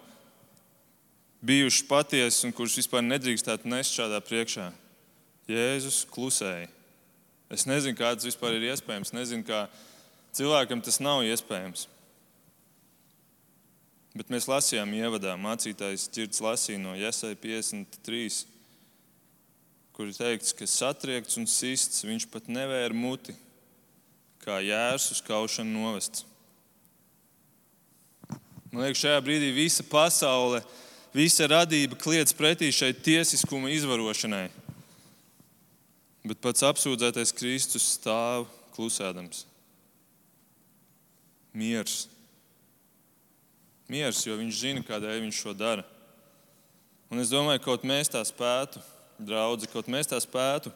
bijušas 1.41 1.87
patiesas 1.89 2.45
un 2.45 2.53
kuras 2.55 2.77
vispār 2.77 3.05
nedrīkstētu 3.05 3.69
nest 3.69 3.95
šādā 3.97 4.21
priekšā. 4.25 4.69
Jēzus 5.49 6.03
klusēja. 6.11 6.69
Es 7.51 7.65
nezinu, 7.67 7.97
kā 7.99 8.13
tas 8.15 8.27
vispār 8.27 8.55
ir 8.55 8.69
iespējams. 8.71 9.11
Nezinu, 9.15 9.43
kā 9.47 9.65
cilvēkam 10.37 10.83
tas 10.85 11.01
nav 11.03 11.25
iespējams. 11.27 11.87
Bet 14.15 14.31
mēs 14.31 14.47
lasījām, 14.51 14.91
ievadā 14.95 15.37
mācītājs 15.39 16.09
Čirts 16.11 16.41
lasīja 16.43 16.79
no 16.83 16.95
Iesai 16.99 17.33
53, 17.39 18.45
kur 20.01 20.09
ir 20.09 20.17
teikts, 20.17 20.49
ka 20.57 20.65
satriekts 20.65 21.37
un 21.37 21.43
sists 21.45 22.01
viņš 22.01 22.23
pat 22.33 22.47
nevēra 22.49 22.95
muti, 22.97 23.35
kā 24.41 24.55
jērs 24.65 25.11
uz 25.13 25.19
kaušanu 25.21 25.69
novests. 25.77 26.23
Man 28.71 28.81
liekas, 28.81 29.03
šajā 29.03 29.19
brīdī 29.21 29.51
visa 29.53 29.83
pasaule, 29.85 30.63
visa 31.13 31.45
radība 31.51 31.99
kliedz 32.01 32.33
pretī 32.33 32.71
šai 32.73 32.95
tiesiskuma 32.97 33.69
izvarošanai. 33.75 34.47
Bet 36.25 36.41
pats 36.41 36.65
apsūdzētais 36.65 37.35
Kristus 37.37 37.85
stāv 37.99 38.47
klusēdams. 38.73 39.43
Miers. 41.53 42.07
Miers, 43.85 44.25
jo 44.25 44.39
viņš 44.41 44.63
zina, 44.63 44.81
kādēļ 44.89 45.21
viņš 45.27 45.43
šo 45.43 45.53
dara. 45.53 45.85
Un 47.13 47.21
es 47.21 47.29
domāju, 47.29 47.61
ka 47.61 47.69
kaut 47.69 47.85
mēs 47.85 48.09
tā 48.09 48.25
spētu, 48.25 48.81
draugi, 49.27 49.69
kaut 49.71 49.89
mēs 49.91 50.09
tā 50.11 50.19
spētu. 50.21 50.73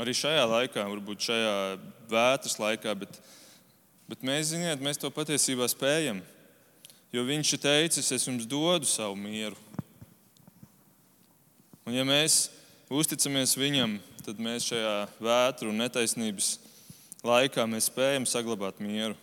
Arī 0.00 0.14
šajā 0.16 0.44
laikā, 0.50 0.88
varbūt 0.90 1.28
šajā 1.28 1.56
vētras 2.10 2.58
laikā, 2.58 2.94
bet 2.98 3.20
Bet 4.04 4.20
mēs, 4.20 4.50
ziniet, 4.52 4.82
mēs 4.84 5.00
to 5.00 5.08
patiesībā 5.08 5.64
spējam. 5.72 6.20
Jo 7.14 7.22
viņš 7.24 7.54
ir 7.56 7.60
teicis, 7.62 8.10
es 8.12 8.26
jums 8.26 8.44
dodu 8.48 8.88
savu 8.88 9.16
mieru. 9.16 9.56
Un 11.88 11.96
ja 11.96 12.04
mēs 12.04 12.50
uzticamies 12.92 13.56
viņam, 13.56 13.96
tad 14.24 14.40
mēs 14.40 14.68
šajā 14.68 14.94
vētru 15.24 15.72
un 15.72 15.80
netaisnības 15.80 16.58
laikā 17.24 17.64
spējam 17.80 18.28
saglabāt 18.28 18.82
mieru. 18.84 19.16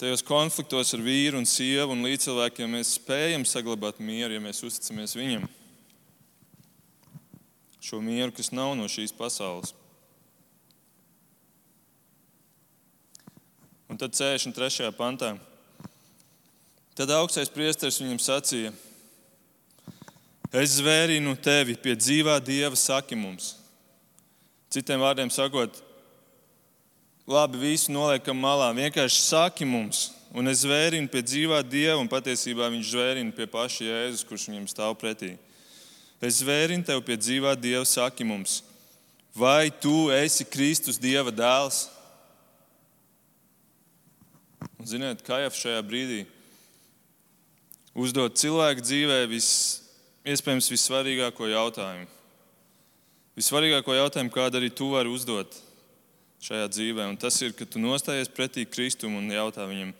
Tajos 0.00 0.22
konfliktos 0.24 0.94
ar 0.96 1.02
vīru 1.04 1.36
un 1.36 1.44
sievu 1.44 1.92
un 1.92 2.06
līdzcilvēkiem 2.06 2.70
mēs 2.72 2.94
spējam 2.96 3.42
saglabāt 3.44 3.98
mieru, 4.00 4.32
ja 4.32 4.40
mēs 4.40 4.62
uzticamies 4.64 5.12
viņam. 5.12 5.42
Šo 7.84 8.00
mieru, 8.00 8.32
kas 8.32 8.48
nav 8.48 8.72
no 8.78 8.86
šīs 8.88 9.12
pasaules. 9.12 9.74
Un 13.92 14.00
tad 14.00 14.16
63. 14.16 14.88
pantā. 14.96 15.34
Tad 16.96 17.12
augstais 17.18 17.52
priesteris 17.52 18.00
viņam 18.00 18.22
sacīja: 18.24 18.72
Es 20.48 20.78
zvērinu 20.78 21.36
tevi 21.44 21.76
pie 21.76 21.92
dzīvā 22.00 22.40
dieva, 22.40 22.72
saki 22.72 23.20
mums. 23.20 23.52
Citiem 24.72 25.04
vārdiem 25.04 25.28
sakot, 25.28 25.76
labi, 27.30 27.60
visu 27.60 27.92
noliekam 27.94 28.38
malā. 28.38 28.70
Vienkārši 28.74 29.22
saki 29.22 29.68
mums, 29.68 30.08
un 30.34 30.50
es 30.50 30.64
zvērinu 30.64 31.10
pie 31.10 31.22
dzīvā 31.22 31.60
Dieva, 31.66 31.98
un 32.00 32.10
patiesībā 32.10 32.70
viņš 32.72 32.90
zvērina 32.90 33.36
pie 33.36 33.46
paša 33.50 33.86
Jēzus, 33.86 34.26
kurš 34.26 34.48
viņam 34.50 34.66
stāv 34.70 34.96
pretī. 34.98 35.36
Es 36.20 36.40
zvērinu 36.42 36.84
tev 36.86 37.04
pie 37.06 37.16
dzīvā 37.20 37.54
Dieva, 37.58 37.86
saki 37.88 38.26
mums, 38.26 38.60
vai 39.36 39.70
tu 39.70 40.10
esi 40.14 40.44
Kristus 40.48 40.98
Dieva 41.00 41.32
dēls? 41.32 41.86
Un, 44.80 44.88
ziniet, 44.88 45.22
kā 45.24 45.40
jau 45.44 45.54
šajā 45.62 45.80
brīdī 45.86 46.24
uzdot 48.00 48.36
cilvēku 48.38 48.84
dzīvē 48.84 49.24
vis, 49.30 49.48
iespējams 50.24 50.70
vissvarīgāko 50.72 51.48
jautājumu. 51.50 52.06
Vissvarīgāko 53.38 53.96
jautājumu, 53.96 54.32
kādu 54.34 54.60
arī 54.60 54.70
tu 54.72 54.90
vari 54.92 55.10
uzdot 55.12 55.56
šajā 56.40 56.68
dzīvē, 56.72 57.06
un 57.10 57.18
tas 57.20 57.36
ir, 57.44 57.52
ka 57.56 57.66
tu 57.68 57.80
nostājies 57.82 58.30
pretī 58.32 58.64
Kristum 58.68 59.18
un 59.18 59.28
jautā 59.32 59.66
viņam, 59.68 59.92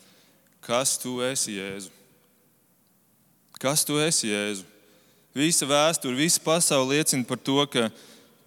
kas 0.65 0.97
tu 1.01 1.19
esi 1.25 1.59
Jēzu? 1.59 1.93
Kas 3.61 3.85
tu 3.85 3.99
esi 4.01 4.31
Jēzu? 4.31 4.65
Visa 5.37 5.69
vēsture, 5.69 6.17
visa 6.17 6.41
pasaule 6.43 6.97
liecina 6.97 7.27
par 7.29 7.39
to, 7.39 7.61
ka 7.71 7.91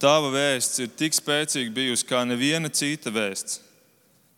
tava 0.02 0.34
vēsts 0.34 0.82
ir 0.84 0.90
tik 1.00 1.16
spēcīga 1.16 1.72
bijusi 1.72 2.08
kā 2.10 2.26
neviena 2.28 2.72
cita 2.74 3.14
vēsts. 3.14 3.62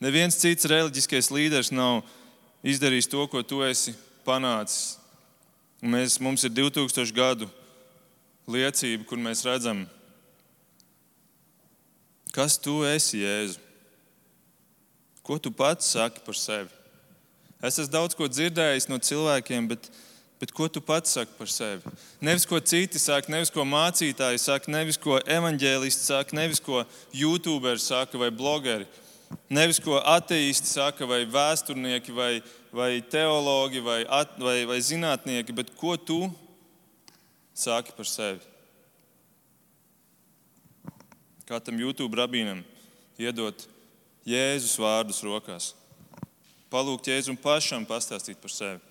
Neviens 0.03 0.37
cits 0.37 0.67
reliģiskais 0.67 1.31
līderis 1.31 1.71
nav 1.71 2.03
izdarījis 2.65 3.07
to, 3.09 3.23
ko 3.31 3.41
tu 3.41 3.63
esi 3.65 3.95
panācis. 4.27 4.97
Mēs, 5.85 6.19
mums 6.19 6.43
ir 6.43 6.51
2000 6.53 7.13
gadu 7.15 7.47
liecība, 8.51 9.05
kur 9.07 9.21
mēs 9.21 9.45
redzam, 9.47 9.85
Kas 12.35 12.57
tu 12.59 12.81
esi, 12.83 13.21
Jēzu? 13.23 13.61
Ko 15.23 15.37
tu 15.39 15.49
pats 15.55 15.87
saki 15.87 16.19
par 16.25 16.35
sevi? 16.35 16.67
Es 17.63 17.79
esmu 17.79 17.93
daudz 17.93 18.15
ko 18.17 18.27
dzirdējis 18.27 18.89
no 18.91 18.99
cilvēkiem, 18.99 19.69
bet, 19.71 19.87
bet 20.41 20.51
ko 20.53 20.67
tu 20.67 20.83
pats 20.83 21.15
saki 21.15 21.31
par 21.37 21.47
sevi? 21.49 21.93
Nevis 22.19 22.43
ko 22.45 22.59
citi 22.59 22.99
saka, 22.99 23.31
nevis 23.31 23.53
ko 23.53 23.63
mācītāji 23.65 24.41
saka, 24.43 24.69
nevis 24.73 24.99
ko 25.01 25.17
evanģēlisti 25.23 26.09
saka, 26.11 26.35
nevis 26.35 26.59
ko 26.61 26.83
youtuberi 27.15 27.81
saka 27.81 28.19
vai 28.19 28.29
blogeri, 28.35 28.85
nevis 29.47 29.79
ko 29.81 30.01
ateisti 30.03 30.69
saka 30.75 31.07
vai 31.07 31.23
vēsturnieki 31.23 32.13
vai, 32.13 32.33
vai 32.75 32.91
teologi 32.99 33.79
vai, 33.81 34.01
at, 34.03 34.35
vai, 34.43 34.59
vai 34.67 34.81
zinātnieki, 34.83 35.55
bet 35.55 35.71
ko 35.79 35.95
tu 35.95 36.19
saki 37.55 37.95
par 37.95 38.11
sevi? 38.11 38.54
Kā 41.45 41.59
tam 41.61 41.77
YouTube 41.79 42.17
rabīnam 42.17 42.63
iedot 43.21 43.67
Jēzus 44.25 44.75
vārdus 44.81 45.21
rokās. 45.25 45.73
Palūgt 46.73 47.07
Jēzum 47.07 47.37
pašam 47.37 47.85
pastāstīt 47.85 48.41
par 48.41 48.51
sevi. 48.51 48.81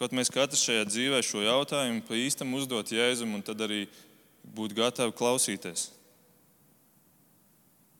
Kaut 0.00 0.14
mēs 0.16 0.32
katrs 0.32 0.62
šajā 0.64 0.86
dzīvē 0.88 1.20
šo 1.20 1.42
jautājumu 1.44 2.00
pa 2.08 2.16
īstam 2.16 2.54
uzdot 2.56 2.88
Jēzum 2.88 3.34
un 3.36 3.44
tad 3.44 3.60
arī 3.60 3.84
būt 4.56 4.72
gatavi 4.78 5.12
klausīties. 5.12 5.90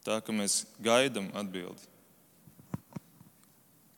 Tā 0.01 0.17
ka 0.25 0.33
mēs 0.33 0.63
gaidām 0.81 1.29
atbildi. 1.37 1.85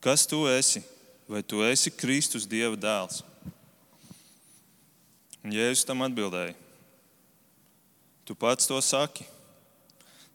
Kas 0.02 0.26
tu 0.26 0.42
esi? 0.50 0.82
Vai 1.30 1.44
tu 1.46 1.62
esi 1.62 1.92
Kristus 1.94 2.42
Dieva 2.50 2.74
dēls? 2.74 3.22
Un 5.46 5.54
Jēzus 5.54 5.86
tam 5.86 6.02
atbildēja: 6.02 6.56
Tu 8.26 8.34
pats 8.34 8.66
to 8.66 8.80
saki. 8.82 9.24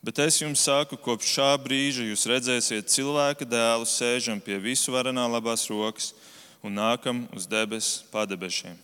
Bet 0.07 0.21
es 0.23 0.37
jums 0.39 0.61
saku, 0.63 0.95
kopš 1.03 1.33
šā 1.35 1.49
brīža 1.59 2.05
jūs 2.07 2.21
redzēsiet 2.31 2.87
cilvēka 2.87 3.43
dēlu 3.43 3.83
sēžam 3.83 4.39
pie 4.39 4.55
visu 4.63 4.93
varenā 4.95 5.25
labās 5.27 5.65
rokas 5.67 6.13
un 6.63 6.77
nākam 6.79 7.25
uz 7.35 7.43
debesu 7.43 8.05
padebešiem. 8.13 8.77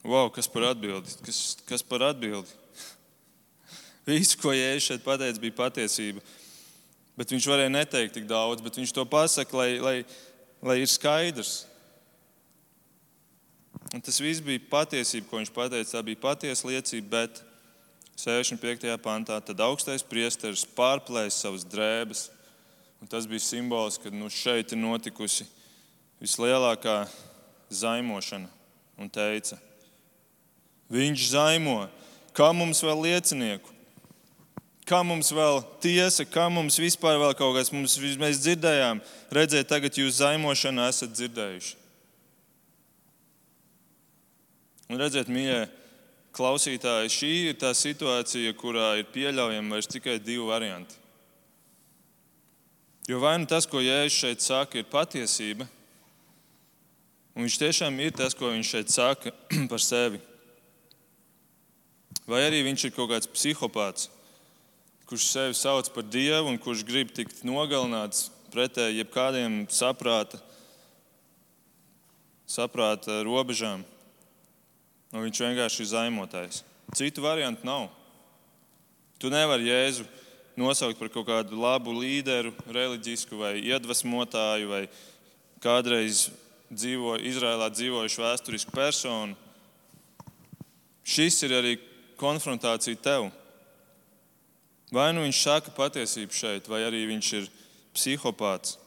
Wow, 0.00 0.32
kas 0.32 0.48
par 0.48 0.70
atbildi? 0.70 1.12
Kas, 1.28 1.44
kas 1.68 1.84
par 1.84 2.08
atbildi? 2.08 2.56
Viss, 4.08 4.32
ko 4.32 4.56
Jēzus 4.56 4.88
šeit 4.88 5.04
pateica, 5.04 5.44
bija 5.44 5.60
patiesība. 5.60 6.24
Bet 7.20 7.36
viņš 7.36 7.52
varēja 7.52 7.76
neteikt 7.76 8.16
tik 8.16 8.24
daudz, 8.32 8.64
bet 8.64 8.80
viņš 8.80 8.96
to 8.96 9.04
pasaka, 9.04 9.60
lai, 9.60 9.70
lai, 9.84 9.96
lai 10.64 10.80
ir 10.80 10.88
skaidrs. 10.88 11.66
Un 13.92 14.00
tas 14.00 14.24
viss 14.24 14.40
bija 14.40 14.70
patiesība, 14.72 15.28
ko 15.28 15.44
viņš 15.44 15.52
pateica. 15.52 15.98
Tā 15.98 16.08
bija 16.08 16.28
patiesa 16.30 16.72
liecība, 16.72 17.20
bet 17.20 17.50
65. 18.16 18.86
pantā, 19.02 19.40
tad 19.42 19.60
augstais 19.64 20.04
priesteris 20.06 20.64
pārplēs 20.76 21.40
savas 21.42 21.66
drēbes. 21.66 22.28
Un 23.02 23.10
tas 23.10 23.26
bija 23.28 23.42
simbols, 23.42 23.98
ka 24.00 24.08
nu, 24.14 24.30
šeit 24.32 24.72
ir 24.72 24.80
notikusi 24.80 25.44
vislielākā 26.22 27.04
zaimošana. 27.68 28.48
Un 28.96 29.10
teica, 29.10 29.58
viņš 30.94 31.28
zaimo, 31.34 31.82
kā 32.36 32.52
mums 32.54 32.80
vēl 32.86 33.02
liecinieku, 33.08 33.72
kā 34.86 35.02
mums 35.04 35.32
vēl 35.34 35.62
tiesa, 35.82 36.26
kā 36.28 36.46
mums 36.52 36.78
vispār 36.78 37.18
vēl 37.20 37.34
kaut 37.36 37.58
kas, 37.58 37.72
mums, 37.74 37.96
mēs 37.98 38.42
dzirdējām, 38.44 39.02
redzēt, 39.34 39.68
tagad 39.68 39.98
jūs 39.98 40.20
zaimošanu 40.20 40.86
esat 40.86 41.14
dzirdējuši. 41.16 41.80
Un 44.92 45.00
redziet, 45.00 45.30
mīļie, 45.32 45.64
klausītāji, 46.34 47.12
šī 47.12 47.32
ir 47.52 47.56
tā 47.60 47.70
situācija, 47.76 48.54
kurā 48.58 48.94
ir 49.00 49.08
pieļaujami 49.14 49.74
vairs 49.74 49.90
tikai 49.90 50.18
divi 50.22 50.44
varianti. 50.48 50.98
Jo 53.08 53.20
vai 53.20 53.36
nu 53.38 53.46
tas, 53.46 53.66
ko 53.68 53.82
Jēzus 53.84 54.16
šeit 54.16 54.44
saka, 54.44 54.80
ir 54.80 54.88
patiesība, 54.88 55.66
un 57.34 57.44
viņš 57.44 57.58
tiešām 57.60 57.98
ir 58.00 58.14
tas, 58.16 58.36
ko 58.36 58.48
viņš 58.48 58.70
šeit 58.76 58.94
saka 58.94 59.34
par 59.70 59.82
sevi, 59.84 60.20
vai 62.24 62.46
arī 62.46 62.62
viņš 62.64 62.88
ir 62.88 62.94
kaut 62.96 63.12
kāds 63.12 63.28
psihopāts, 63.28 64.08
kurš 65.04 65.28
sevi 65.28 65.58
sauc 65.58 65.90
par 65.92 66.08
dievu 66.08 66.48
un 66.48 66.56
kurš 66.58 66.86
grib 66.88 67.12
tikt 67.12 67.44
nogalināts 67.44 68.30
pretēji 68.54 69.02
jebkādiem 69.02 69.64
saprāta, 69.68 70.40
saprāta 72.48 73.20
robežām. 73.26 73.84
Nu, 75.14 75.22
viņš 75.22 75.44
vienkārši 75.44 75.84
ir 75.84 75.90
zaimotājs. 75.92 76.64
Citu 76.98 77.22
variantu 77.22 77.62
nav. 77.68 77.84
Tu 79.22 79.30
nevari 79.30 79.68
Jēzu 79.68 80.02
nosaukt 80.58 80.98
par 80.98 81.10
kaut 81.14 81.28
kādu 81.28 81.58
labu 81.62 81.94
līderu, 81.94 82.50
reliģisku 82.66 83.38
vai 83.38 83.52
iedvesmotāju, 83.62 84.66
vai 84.72 84.82
kādreiz 85.62 86.26
dzīvo, 86.66 87.14
Izrēlā 87.30 87.70
dzīvojušu 87.70 88.24
vēsturisku 88.24 88.74
personu. 88.74 89.38
Šis 91.06 91.38
ir 91.46 91.54
arī 91.60 91.76
konfrontācija 92.18 92.98
tev. 92.98 93.28
Vai 94.94 95.12
nu 95.14 95.22
viņš 95.22 95.44
saka 95.46 95.76
patiesību 95.78 96.34
šeit, 96.34 96.66
vai 96.70 96.82
arī 96.88 97.04
viņš 97.12 97.30
ir 97.38 97.48
psihopāts, 97.94 98.80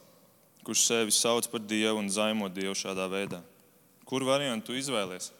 kurš 0.60 0.84
sevi 0.90 1.16
sauc 1.16 1.48
par 1.48 1.64
dievu 1.64 2.04
un 2.04 2.12
zaimo 2.12 2.52
dievu 2.52 2.76
šādā 2.76 3.08
veidā. 3.08 3.40
Kur 4.04 4.28
variantu 4.28 4.76
izvēlēties? 4.76 5.37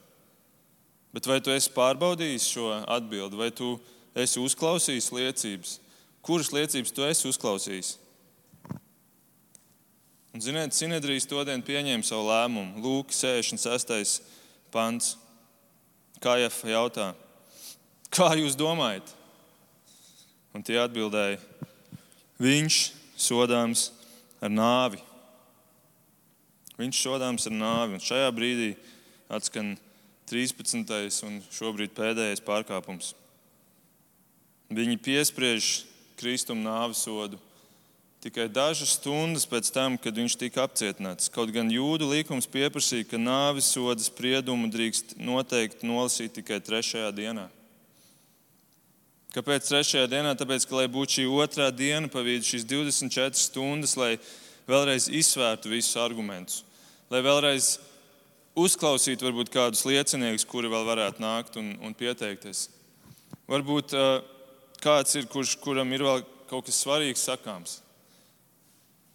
Bet 1.18 1.26
vai 1.26 1.40
tu 1.42 1.50
esi 1.50 1.72
pārbaudījis 1.74 2.44
šo 2.46 2.68
atbildi, 2.94 3.34
vai 3.34 3.48
tu 3.50 3.72
esi 4.14 4.38
uzklausījis 4.38 5.08
liecības? 5.10 5.72
Kuras 6.22 6.52
liecības 6.54 6.92
tu 6.94 7.02
esi 7.02 7.24
uzklausījis? 7.26 7.88
Un, 10.30 10.44
ziniet, 10.44 10.76
Sinedrijas 10.78 11.26
to 11.26 11.42
dienu 11.42 11.66
pieņēma 11.66 12.06
savu 12.06 12.28
lēmumu. 12.28 12.78
Lūk, 12.84 13.10
66. 13.10 14.20
pants. 14.70 15.16
Kā 16.22 16.36
jau 16.38 16.70
jautā, 16.70 17.08
kā 18.14 18.30
jūs 18.38 18.54
domājat? 18.54 19.10
Un 20.54 20.62
tie 20.62 20.78
atbildēja, 20.84 21.42
viņš 22.38 22.78
sodāms 23.18 23.88
ar 24.38 24.54
nāvi. 24.54 25.02
Viņš 26.78 27.04
sodāms 27.08 27.50
ar 27.50 27.58
nāvi. 27.58 27.98
Un 27.98 28.06
šajā 28.06 28.30
brīdī 28.38 28.72
atskan 29.26 29.74
13. 30.28 31.24
un 31.26 31.40
šobrīd 31.54 31.94
pēdējais 31.96 32.44
pārkāpums. 32.44 33.14
Viņi 34.68 34.98
piespriež 35.00 35.68
Kristum 36.20 36.60
nāvisodu 36.60 37.38
tikai 38.20 38.48
dažas 38.50 38.96
stundas 38.98 39.46
pēc 39.48 39.70
tam, 39.72 39.96
kad 39.96 40.16
viņš 40.18 40.36
tika 40.40 40.64
apcietināts. 40.66 41.30
Kaut 41.32 41.52
gan 41.54 41.70
jūdu 41.72 42.10
likums 42.10 42.48
pieprasīja, 42.50 43.06
ka 43.08 43.20
nāvisoda 43.20 44.02
spriedumu 44.02 44.68
drīkst 44.72 45.16
noteikti 45.22 45.88
nolasīt 45.88 46.34
tikai 46.40 46.58
trešajā 46.64 47.12
dienā. 47.14 47.46
Kāpēc 49.32 49.68
trešajā 49.68 50.08
dienā? 50.10 50.34
Tāpēc, 50.40 50.64
ka, 50.66 50.80
lai 50.80 50.88
būtu 50.90 51.18
šī 51.18 51.26
otrā 51.30 51.68
diena, 51.70 52.08
pavīd 52.10 52.46
šīs 52.48 52.64
24 52.66 53.38
stundas, 53.38 53.94
lai 54.00 54.16
vēlreiz 54.68 55.08
izsvērtu 55.12 55.70
visus 55.70 55.98
argumentus, 56.00 56.62
lai 57.12 57.20
vēlreiz 57.24 57.76
uzklausīt 58.58 59.22
varbūt 59.22 59.52
kādus 59.54 59.84
lieciniekus, 59.88 60.46
kuri 60.48 60.70
vēl 60.72 60.86
varētu 60.88 61.22
nākt 61.22 61.58
un, 61.60 61.72
un 61.84 61.94
pieteikties. 61.96 62.66
Varbūt 63.48 63.94
kāds 64.82 65.16
ir, 65.18 65.28
kurš, 65.30 65.56
kuram 65.62 65.92
ir 65.94 66.04
vēl 66.06 66.24
kaut 66.50 66.66
kas 66.68 66.80
svarīgs 66.82 67.24
sakāms. 67.28 67.78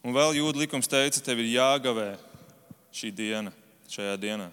Un 0.04 0.16
vēl 0.16 0.36
jūda 0.40 0.64
likums 0.64 0.90
teica, 0.92 1.22
tev 1.24 1.40
ir 1.40 1.54
jāgavē 1.54 2.10
šī 2.94 3.12
diena, 3.16 3.54
šajā 3.92 4.18
dienā. 4.20 4.50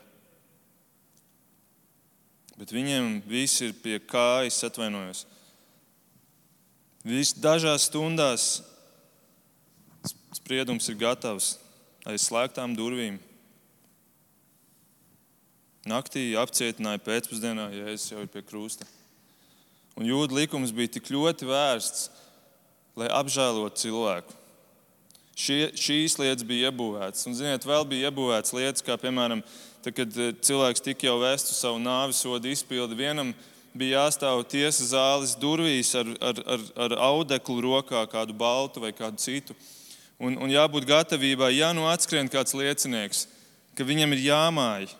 Bet 2.60 2.74
viņiem 2.76 3.22
viss 3.24 3.62
ir 3.64 3.72
pie 3.82 3.96
kājas, 4.04 4.60
atvainojos. 4.68 5.24
Viss 7.08 7.32
dažās 7.32 7.88
stundās 7.88 8.50
spriedums 10.36 10.88
ir 10.92 10.98
gatavs 11.00 11.54
aiz 12.04 12.26
slēgtām 12.28 12.76
durvīm. 12.76 13.16
Naktī 15.88 16.34
apcietināja 16.36 17.00
pēcpusdienā, 17.00 17.70
ja 17.72 17.92
es 17.94 18.10
jau 18.10 18.20
ir 18.20 18.28
pie 18.28 18.42
krusta. 18.44 18.84
Un 19.96 20.04
jūda 20.08 20.36
likums 20.36 20.74
bija 20.76 20.92
tik 20.96 21.08
ļoti 21.12 21.48
vērsts, 21.48 22.10
lai 23.00 23.08
apžēlotu 23.16 23.80
cilvēku. 23.80 24.36
Šie, 25.40 25.70
šīs 25.78 26.18
lietas 26.20 26.44
bija 26.44 26.68
iebūvētas. 26.68 27.24
Un, 27.30 27.36
ziniet, 27.38 27.64
vēl 27.64 27.86
bija 27.88 28.10
iebūvētas 28.10 28.52
lietas, 28.52 28.84
kā 28.84 28.98
piemēram, 29.00 29.40
tad, 29.80 29.94
kad 29.96 30.20
eh, 30.20 30.34
cilvēks 30.44 30.84
tika 30.84 31.08
jau 31.08 31.16
vests 31.22 31.54
uz 31.54 31.62
savu 31.64 31.80
nāves 31.80 32.20
sodu 32.20 32.50
izpildi, 32.52 32.98
vienam 32.98 33.32
bija 33.72 34.02
jāstāv 34.02 34.42
tiesas 34.50 34.92
zāles 34.92 35.32
durvīs 35.40 35.94
ar, 35.96 36.12
ar, 36.20 36.42
ar, 36.44 36.64
ar 36.84 36.96
audeklu 37.08 37.60
rokā, 37.64 38.04
kādu 38.12 38.36
baltu 38.36 38.84
vai 38.84 38.92
kādu 38.92 39.22
citu. 39.22 39.56
Un, 40.20 40.36
un 40.36 40.52
jābūt 40.52 40.84
gatavībai, 40.84 41.54
ja 41.56 41.70
nu 41.72 41.88
atskrien 41.88 42.28
kāds 42.28 42.52
liecinieks, 42.52 43.24
ka 43.72 43.86
viņam 43.88 44.12
ir 44.12 44.26
jāmāja. 44.28 44.99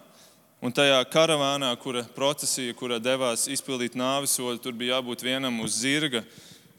Un 0.61 0.75
tajā 0.77 0.99
karavānā, 1.09 1.71
kura 1.81 2.03
procesija, 2.13 2.75
kurā 2.77 2.99
devās 3.01 3.47
izpildīt 3.49 3.95
nāves 3.97 4.35
sodu, 4.37 4.59
tur 4.61 4.75
bija 4.77 4.99
jābūt 4.99 5.25
vienam 5.25 5.63
uz 5.65 5.79
zirga, 5.81 6.21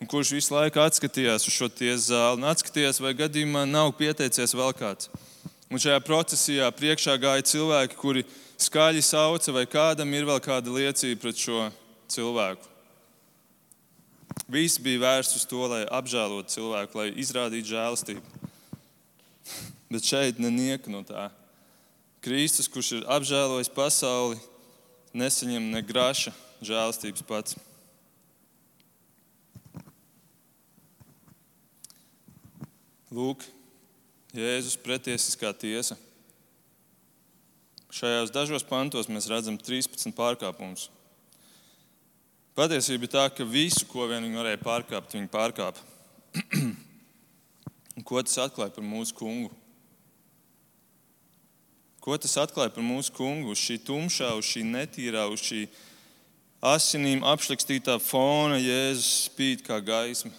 kurš 0.06 0.36
visu 0.36 0.54
laiku 0.54 0.84
atskatījās 0.84 1.48
uz 1.50 1.56
šo 1.56 1.70
tiesu 1.74 2.12
zāli 2.12 2.38
un 2.38 2.46
atskatījās, 2.52 3.02
vai 3.02 3.16
gadījumā 3.18 3.66
nav 3.66 3.90
pieteicies 3.98 4.54
vēl 4.54 4.76
kāds. 4.78 5.10
Un 5.74 5.82
šajā 5.82 5.98
procesijā 6.06 6.70
priekšā 6.78 7.18
gāja 7.24 7.48
cilvēki, 7.56 7.98
kuri 7.98 8.26
skaļi 8.62 9.02
sauca, 9.02 9.58
vai 9.58 9.66
kādam 9.66 10.14
ir 10.14 10.30
vēl 10.30 10.38
kāda 10.46 10.78
liecība 10.78 11.24
pret 11.26 11.42
šo 11.42 11.66
cilvēku. 12.14 12.70
Viss 14.52 14.78
bija 14.78 15.02
vērsts 15.08 15.42
uz 15.42 15.50
to, 15.50 15.66
lai 15.74 15.84
apžēlotu 15.90 16.54
cilvēku, 16.54 17.02
lai 17.02 17.10
izrādītu 17.18 17.74
žēlastību. 17.74 18.42
Bet 19.92 20.06
šeit 20.06 20.38
nenieka 20.44 20.94
no 20.94 21.02
tā. 21.08 21.32
Kristus, 22.22 22.68
kurš 22.70 22.92
ir 23.00 23.06
apžēlojis 23.10 23.72
pasauli, 23.74 24.36
nesaņem 25.18 25.72
ne 25.74 25.80
graša 25.82 26.30
žēlastības 26.62 27.24
pats. 27.26 27.56
Lūk, 33.12 33.42
Jēzus 34.38 34.78
pretiesiskā 34.80 35.50
tiesa. 35.58 35.98
Šajos 37.92 38.30
dažos 38.32 38.64
pantos 38.70 39.10
mēs 39.12 39.26
redzam 39.28 39.58
13 39.58 40.14
pārkāpumus. 40.16 40.92
Patiesība 42.56 43.10
ir 43.10 43.12
tā, 43.12 43.26
ka 43.34 43.48
visu, 43.50 43.82
ko 43.90 44.06
vien 44.06 44.22
viņi 44.24 44.40
varēja 44.40 44.62
pārkāpt, 44.62 45.18
viņi 45.18 45.32
pārkāpa. 45.34 45.90
ko 48.08 48.22
tas 48.22 48.38
atklāja 48.46 48.78
par 48.78 48.86
mūsu 48.86 49.18
kungu? 49.18 49.52
Ko 52.02 52.18
tas 52.18 52.34
atklāja 52.42 52.74
par 52.74 52.82
mūsu 52.82 53.14
kungu? 53.14 53.54
Uz 53.54 53.62
šī 53.62 53.78
tumšā, 53.86 54.32
uz 54.34 54.48
šī 54.50 54.64
netīrā, 54.66 55.28
uz 55.30 55.44
šī 55.46 55.68
asinīm 56.66 57.22
apšlikstītā 57.30 58.00
fona 58.02 58.58
Jēzus 58.58 59.28
spīd 59.28 59.62
kā 59.68 59.78
gaisma. 59.86 60.34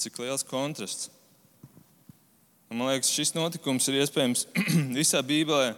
Cik 0.00 0.20
liels 0.22 0.46
kontrasts. 0.46 1.10
Un, 2.68 2.78
man 2.80 2.94
liekas, 2.94 3.12
šis 3.12 3.34
notikums 3.36 3.88
ir 3.90 4.00
iespējams 4.00 4.46
visā 4.98 5.20
Bībelē 5.24 5.74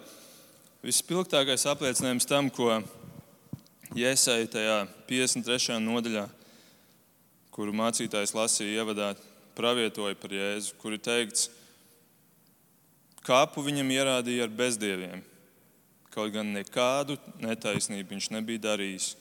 vispilgtākais 0.86 1.66
apliecinājums 1.70 2.30
tam, 2.30 2.50
ko 2.50 2.78
Jēzus 3.98 4.54
tajā 4.54 4.84
53. 5.10 5.80
nodaļā, 5.82 6.28
kuru 7.50 7.74
mācītājs 7.74 8.36
lasīja 8.38 8.84
ievadā, 8.84 9.10
pravietoja 9.56 10.16
par 10.18 10.34
Jēzu, 10.34 10.76
kur 10.80 10.94
ir 10.96 11.02
teikts, 11.02 11.48
kāpu 13.26 13.64
viņam 13.66 13.90
ierādīja 13.94 14.46
ar 14.46 14.54
bezdieviem. 14.54 15.24
Kaut 16.10 16.32
gan 16.34 16.48
nekādu 16.54 17.18
netaisnību 17.42 18.16
viņš 18.16 18.30
nebija 18.34 18.64
darījis, 18.70 19.12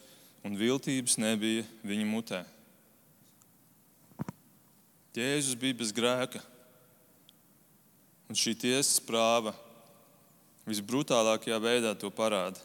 un 0.45 0.57
viltības 0.57 1.19
nebija 1.21 1.65
viņa 1.85 2.07
mutē. 2.09 2.43
Jēzus 5.19 5.57
bija 5.59 5.75
bez 5.75 5.89
grēka, 5.91 6.39
un 8.29 8.37
šī 8.39 8.53
tiesas 8.55 9.01
prāva 9.03 9.51
visbrutālākajā 10.69 11.57
veidā 11.59 11.91
to 11.97 12.11
parāda. 12.13 12.61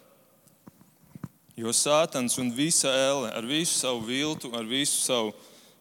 Jo 1.59 1.73
Sātans 1.75 2.37
un 2.39 2.51
visa 2.55 2.91
elle 2.91 3.31
ar 3.31 3.47
visu 3.47 3.79
savu 3.79 4.03
viltu, 4.07 4.51
ar 4.55 4.67
visu 4.67 5.01
savu 5.03 5.33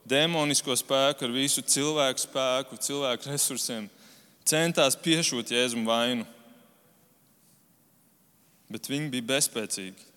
demonisko 0.10 0.76
spēku, 0.78 1.26
ar 1.26 1.34
visu 1.34 1.64
cilvēku 1.64 2.24
spēku, 2.24 2.80
cilvēku 2.84 3.32
resursiem, 3.32 3.90
centās 4.48 4.98
piešūt 5.00 5.54
Jēzum 5.56 5.86
vainu. 5.88 6.28
Bet 8.74 8.90
viņi 8.90 9.12
bija 9.14 9.30
bezspēcīgi. 9.36 10.10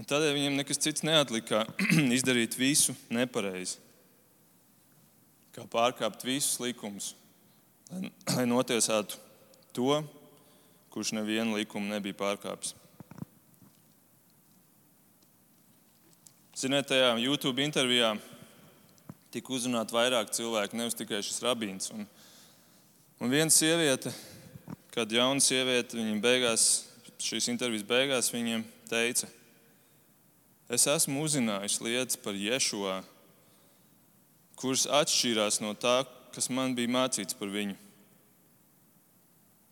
Un 0.00 0.08
tādēļ 0.08 0.32
viņiem 0.32 0.54
nekas 0.56 0.80
cits 0.80 1.04
neatlika, 1.04 1.66
izdarīt 2.16 2.56
visu 2.56 2.94
nepareizi. 3.12 3.76
Kā 5.52 5.66
pārkāpt 5.68 6.24
visus 6.24 6.56
likumus, 6.62 7.12
lai 7.90 8.46
notiesātu 8.54 9.20
to, 9.76 10.00
kurš 10.90 11.12
nevienu 11.18 11.58
likumu 11.58 11.92
nebija 11.92 12.16
pārkāpis. 12.16 12.72
Ziniet, 16.60 16.90
tajā 16.90 17.14
YouTube 17.16 17.62
intervijā 17.64 18.10
tika 19.32 19.52
uzrunāti 19.56 19.94
vairāk 19.96 20.28
cilvēku, 20.36 20.76
nevis 20.76 20.96
tikai 20.98 21.22
šis 21.24 21.38
rabīns. 21.40 21.86
Un, 21.94 22.02
un 23.16 23.30
viena 23.32 23.48
sieviete, 23.54 24.10
kad 24.92 25.08
jauna 25.08 25.40
sieviete, 25.40 25.96
viņam 25.96 26.18
beigās, 26.20 26.64
šīs 27.16 27.48
intervijas 27.48 27.86
beigās, 27.88 28.28
viņiem 28.34 28.66
teica, 28.90 29.30
es 30.68 30.84
esmu 30.84 31.22
uzzinājusi 31.24 31.86
lietas 31.86 32.20
par 32.20 32.36
Ješuā, 32.36 32.98
kuras 34.60 34.84
atšķīrās 35.00 35.62
no 35.64 35.72
tā, 35.72 36.02
kas 36.36 36.50
man 36.52 36.76
bija 36.76 36.92
mācīts 36.98 37.40
par 37.40 37.48
viņu. 37.56 37.78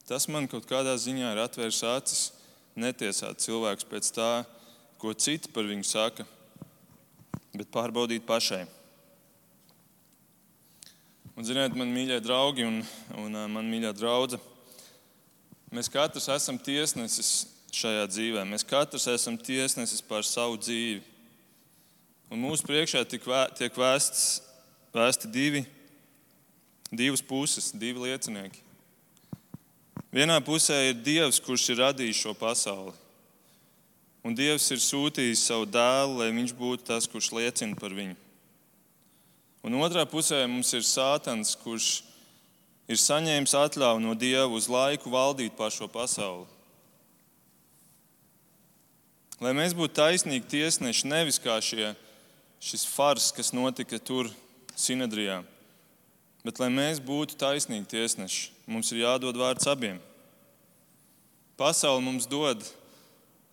Tas 0.09 0.25
man 0.33 0.49
kaut 0.49 0.65
kādā 0.73 0.97
ziņā 0.97 1.37
ir 1.37 1.45
atvērs 1.45 1.85
acis, 1.93 2.25
netiesāt 2.81 3.45
cilvēkus 3.45 3.91
pēc 3.93 4.11
tā, 4.23 4.33
ko 4.97 5.13
citi 5.13 5.53
par 5.53 5.69
viņu 5.69 5.85
saka 5.85 6.31
bet 7.59 7.73
pārbaudīt 7.75 8.27
pašai. 8.27 8.65
Un, 11.39 11.47
ziniet, 11.47 11.75
man 11.79 11.91
mīļie 11.95 12.19
draugi 12.25 12.67
un, 12.67 12.81
un 13.21 13.39
man 13.53 13.69
mīļā 13.71 13.93
draudzene, 13.95 14.43
mēs 15.75 15.91
katrs 15.93 16.27
esam 16.35 16.59
tiesnesis 16.59 17.47
šajā 17.75 18.07
dzīvē. 18.11 18.45
Mēs 18.49 18.67
katrs 18.67 19.07
esam 19.13 19.37
tiesnesis 19.39 20.03
par 20.03 20.27
savu 20.27 20.59
dzīvi. 20.59 21.03
Un 22.33 22.43
mūsu 22.43 22.67
priekšā 22.67 23.05
tiek 23.09 23.77
vēsts, 23.79 24.25
vēsti 24.97 25.31
divi, 25.33 25.63
divas 26.91 27.23
puses, 27.25 27.71
divi 27.77 28.09
liecinieki. 28.09 28.65
Vienā 30.13 30.39
pusē 30.41 30.89
ir 30.89 31.03
Dievs, 31.05 31.37
kurš 31.45 31.67
ir 31.75 31.83
radījis 31.83 32.23
šo 32.25 32.33
pasauli. 32.37 32.95
Un 34.29 34.35
Dievs 34.37 34.67
ir 34.75 34.81
sūtījis 34.85 35.47
savu 35.49 35.65
dēlu, 35.73 36.19
lai 36.21 36.27
viņš 36.37 36.53
būtu 36.53 36.85
tas, 36.91 37.07
kurš 37.09 37.31
liecina 37.33 37.79
par 37.81 37.95
viņu. 37.97 38.13
Un 39.65 39.77
otrā 39.81 40.03
pusē 40.05 40.43
mums 40.45 40.69
ir 40.77 40.85
Sātans, 40.85 41.55
kurš 41.57 42.03
ir 42.93 43.01
saņēmis 43.01 43.55
atļauju 43.57 44.03
no 44.05 44.13
Dieva 44.13 44.51
uz 44.53 44.69
laiku 44.69 45.09
valdīt 45.15 45.57
pār 45.57 45.73
šo 45.73 45.89
pasauli. 45.89 46.45
Lai 49.41 49.55
mēs 49.57 49.73
būtu 49.79 49.97
taisnīgi 49.97 50.45
tiesneši, 50.51 51.09
nevis 51.09 51.41
kā 51.41 51.57
šie, 51.65 51.95
šis 52.61 52.85
fars, 52.91 53.31
kas 53.33 53.55
notika 53.57 53.97
tur, 53.97 54.29
Sinedrijā, 54.79 55.41
bet 56.45 56.61
lai 56.61 56.69
mēs 56.69 57.01
būtu 57.01 57.39
taisnīgi 57.41 57.89
tiesneši, 57.95 58.51
mums 58.69 58.93
ir 58.93 59.07
jādod 59.07 59.41
vārds 59.41 59.67
abiem. 59.73 59.97
Pasaule 61.57 62.05
mums 62.05 62.29
dod 62.31 62.61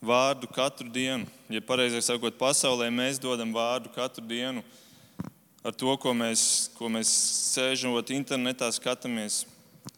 vārdu 0.05 0.49
katru 0.53 0.89
dienu. 0.89 1.27
Ja 1.49 1.61
pareizāk 1.61 2.05
sakot, 2.05 2.37
pasaulē 2.39 2.87
mēs 2.93 3.19
dodam 3.21 3.53
vārdu 3.55 3.91
katru 3.93 4.25
dienu 4.25 4.63
ar 5.65 5.73
to, 5.73 5.89
ko 5.97 6.13
mēs, 6.13 6.69
ko 6.77 6.89
mēs 6.93 7.09
sēžot 7.55 8.11
internetā, 8.13 8.69
skatāmies 8.73 9.43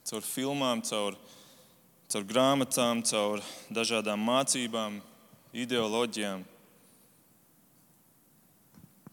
caur 0.07 0.23
filmām, 0.23 0.79
caur, 0.87 1.17
caur 2.07 2.27
grāmatām, 2.27 3.03
caur 3.03 3.43
dažādām 3.67 4.21
mācībām, 4.23 5.01
ideoloģijām. 5.51 6.45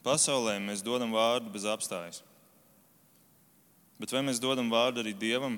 Pasaulē 0.05 0.59
mēs 0.63 0.85
dodam 0.85 1.15
vārdu 1.17 1.51
bez 1.51 1.67
apstājas. 1.67 2.21
Bet 3.99 4.13
vai 4.13 4.23
mēs 4.27 4.43
dodam 4.43 4.69
vārdu 4.71 5.03
arī 5.03 5.15
Dievam? 5.17 5.57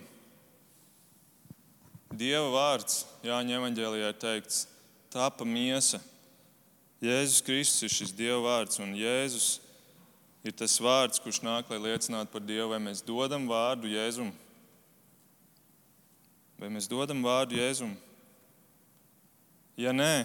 Dieva 2.16 2.47
vārds 2.53 3.03
Jāņa 3.26 3.57
evanģēlijā 3.59 4.12
ir 4.12 4.18
teikts, 4.22 4.64
tapa 5.17 5.47
miesa. 5.49 6.01
Jēzus 7.01 7.43
Kristus 7.45 7.85
ir 7.87 7.93
šis 7.93 8.12
Dieva 8.17 8.41
vārds, 8.45 8.81
un 8.81 8.95
Jēzus 8.97 9.59
ir 10.47 10.55
tas 10.57 10.77
vārds, 10.81 11.21
kurš 11.21 11.43
nāk, 11.45 11.69
lai 11.73 11.81
liecinātu 11.91 12.33
par 12.33 12.45
Dievu, 12.45 12.71
vai 12.75 12.81
mēs 12.83 13.03
dodam 13.05 13.49
vārdu 13.49 13.91
Jēzum. 13.91 14.31
Vai 16.61 16.71
mēs 16.73 16.89
dodam 16.89 17.21
vārdu 17.25 17.59
Jēzum? 17.59 17.93
Ja 19.77 19.93
nē, 19.93 20.25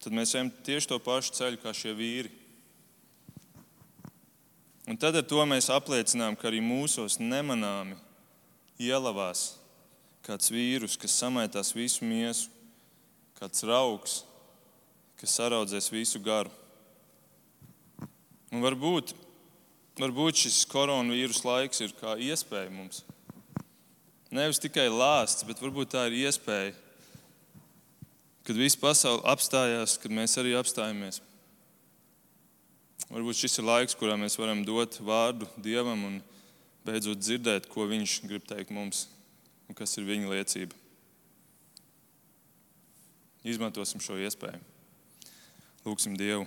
tad 0.00 0.16
mēs 0.16 0.32
ejam 0.36 0.48
tieši 0.64 0.88
to 0.92 1.00
pašu 1.04 1.34
ceļu 1.36 1.60
kā 1.60 1.74
šie 1.76 1.92
vīri. 1.96 2.32
Un 4.88 5.00
tad 5.00 5.16
ar 5.16 5.24
to 5.24 5.44
mēs 5.48 5.70
apliecinām, 5.72 6.36
ka 6.36 6.48
arī 6.50 6.60
mūsos 6.64 7.16
nemanāmi 7.20 7.96
ielavās 8.80 9.54
kāds 10.24 10.48
vīrus, 10.52 10.96
kas 11.00 11.16
samētās 11.20 11.72
visu 11.76 12.04
miesu, 12.08 12.53
kāds 13.38 13.64
raugs, 13.66 14.22
kas 15.20 15.34
saraudzēs 15.38 15.90
visu 15.92 16.20
garu. 16.22 16.52
Un 18.54 18.62
varbūt, 18.62 19.14
varbūt 19.98 20.44
šis 20.44 20.62
koronavīrus 20.70 21.42
laiks 21.46 21.82
ir 21.82 21.94
kā 21.98 22.14
iespēja 22.22 22.70
mums. 22.70 23.02
Nevis 24.34 24.62
tikai 24.62 24.86
lāsts, 24.90 25.46
bet 25.46 25.62
varbūt 25.62 25.92
tā 25.94 26.08
ir 26.08 26.18
iespēja, 26.24 26.74
kad 28.44 28.58
visa 28.58 28.78
pasaule 28.80 29.22
apstājās, 29.30 29.96
kad 30.02 30.14
mēs 30.14 30.36
arī 30.42 30.54
apstājamies. 30.58 31.20
Varbūt 33.10 33.44
šis 33.44 33.60
ir 33.60 33.68
laiks, 33.68 33.96
kurā 33.98 34.16
mēs 34.18 34.38
varam 34.40 34.64
dot 34.66 34.96
vārdu 35.04 35.48
Dievam 35.62 36.06
un 36.08 36.22
beidzot 36.86 37.20
dzirdēt, 37.20 37.68
ko 37.70 37.88
Viņš 37.90 38.20
grib 38.28 38.46
teikt 38.48 38.72
mums 38.74 39.06
un 39.68 39.76
kas 39.78 39.96
ir 39.98 40.08
viņa 40.08 40.32
liecība. 40.32 40.83
Izmantosim 43.44 44.00
šo 44.00 44.16
iespēju. 44.16 44.56
Lūksim 45.84 46.14
Dievu. 46.16 46.46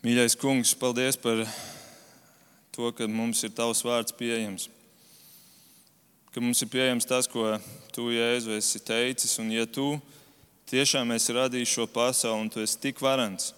Mīļais 0.00 0.32
kungs, 0.40 0.70
paldies 0.72 1.18
par 1.20 1.42
to, 2.72 2.88
ka 2.96 3.04
mums 3.04 3.42
ir 3.44 3.52
tavs 3.52 3.82
vārds 3.84 4.14
pieejams. 4.16 4.70
Ka 6.32 6.40
mums 6.40 6.64
ir 6.64 6.70
pieejams 6.72 7.04
tas, 7.04 7.28
ko 7.28 7.44
tu, 7.92 8.06
Jēzu, 8.14 8.54
esi 8.56 8.80
teicis. 8.80 9.36
Un, 9.42 9.50
ja 9.52 9.66
tu 9.68 9.98
tiešām 10.72 11.12
esi 11.12 11.36
radījis 11.36 11.76
šo 11.76 11.86
pasauli 11.92 12.46
un 12.46 12.48
tu 12.48 12.64
esi 12.64 12.80
tik 12.80 13.04
varants, 13.04 13.50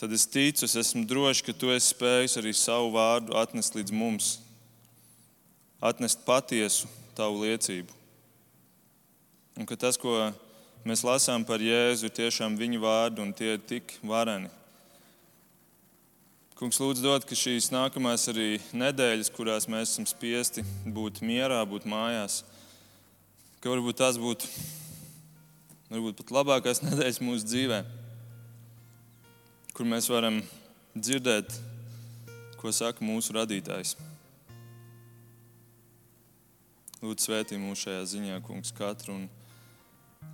tad 0.00 0.16
es 0.16 0.24
ticu, 0.24 0.64
es 0.64 0.78
esmu 0.80 1.04
drošs, 1.10 1.44
ka 1.44 1.52
tu 1.52 1.74
esi 1.74 1.92
spējis 1.92 2.38
arī 2.40 2.54
savu 2.56 2.94
vārdu 2.96 3.36
atnest 3.36 3.76
līdz 3.76 3.92
mums, 3.92 4.32
atnest 5.84 6.24
patiesu 6.24 6.88
tavu 7.18 7.44
liecību. 7.44 7.97
Un 9.58 9.66
ka 9.66 9.74
tas, 9.74 9.96
ko 9.98 10.12
mēs 10.86 11.02
lasām 11.02 11.42
par 11.42 11.58
Jēzu, 11.58 12.06
ir 12.06 12.14
tiešām 12.14 12.54
viņa 12.54 12.78
vārdi 12.78 13.22
un 13.24 13.32
tie 13.34 13.56
ir 13.56 13.62
tik 13.66 13.96
vareni. 14.06 14.46
Kungs, 16.58 16.78
lūdzu, 16.78 17.02
dod, 17.02 17.26
ka 17.26 17.34
šīs 17.38 17.72
nākamās 17.74 18.28
arī 18.30 18.60
nedēļas, 18.70 19.30
kurās 19.34 19.66
mēs 19.70 19.92
esam 19.92 20.06
spiesti 20.06 20.62
būt 20.86 21.18
mierā, 21.26 21.58
būt 21.66 21.88
mājās, 21.90 22.44
ka 23.58 23.70
varbūt 23.74 23.98
tās 23.98 24.18
būtu 24.18 24.46
varbūt 25.90 26.20
pat 26.20 26.32
labākās 26.38 26.82
nedēļas 26.84 27.18
mūsu 27.26 27.48
dzīvē, 27.50 27.80
kur 29.74 29.90
mēs 29.90 30.06
varam 30.10 30.38
dzirdēt, 30.94 31.50
ko 32.62 32.70
saka 32.74 33.06
mūsu 33.06 33.34
radītājs. 33.38 33.96
Lūdzu, 36.98 37.28
svētī 37.28 37.58
mūsu 37.62 37.86
šajā 37.86 38.06
ziņā, 38.16 38.38
kungs, 38.42 38.74
katru. 38.74 39.14
Un, 39.14 39.28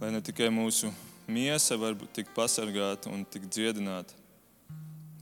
lai 0.05 0.11
ne 0.13 0.21
tikai 0.21 0.51
mūsu 0.53 0.91
miesa 1.33 1.79
var 1.81 1.95
tikt 2.13 2.35
pasargāta 2.37 3.09
un 3.09 3.23
tikt 3.25 3.49
dziedināta, 3.57 4.13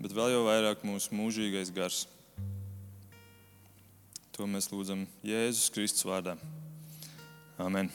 bet 0.00 0.14
vēl 0.16 0.32
jau 0.34 0.40
vairāk 0.48 0.82
mūsu 0.82 1.14
mūžīgais 1.14 1.70
gars. 1.76 2.00
To 4.34 4.48
mēs 4.50 4.72
lūdzam 4.72 5.04
Jēzus 5.22 5.70
Kristus 5.70 6.08
vārdā. 6.08 6.34
Amen. 7.62 7.92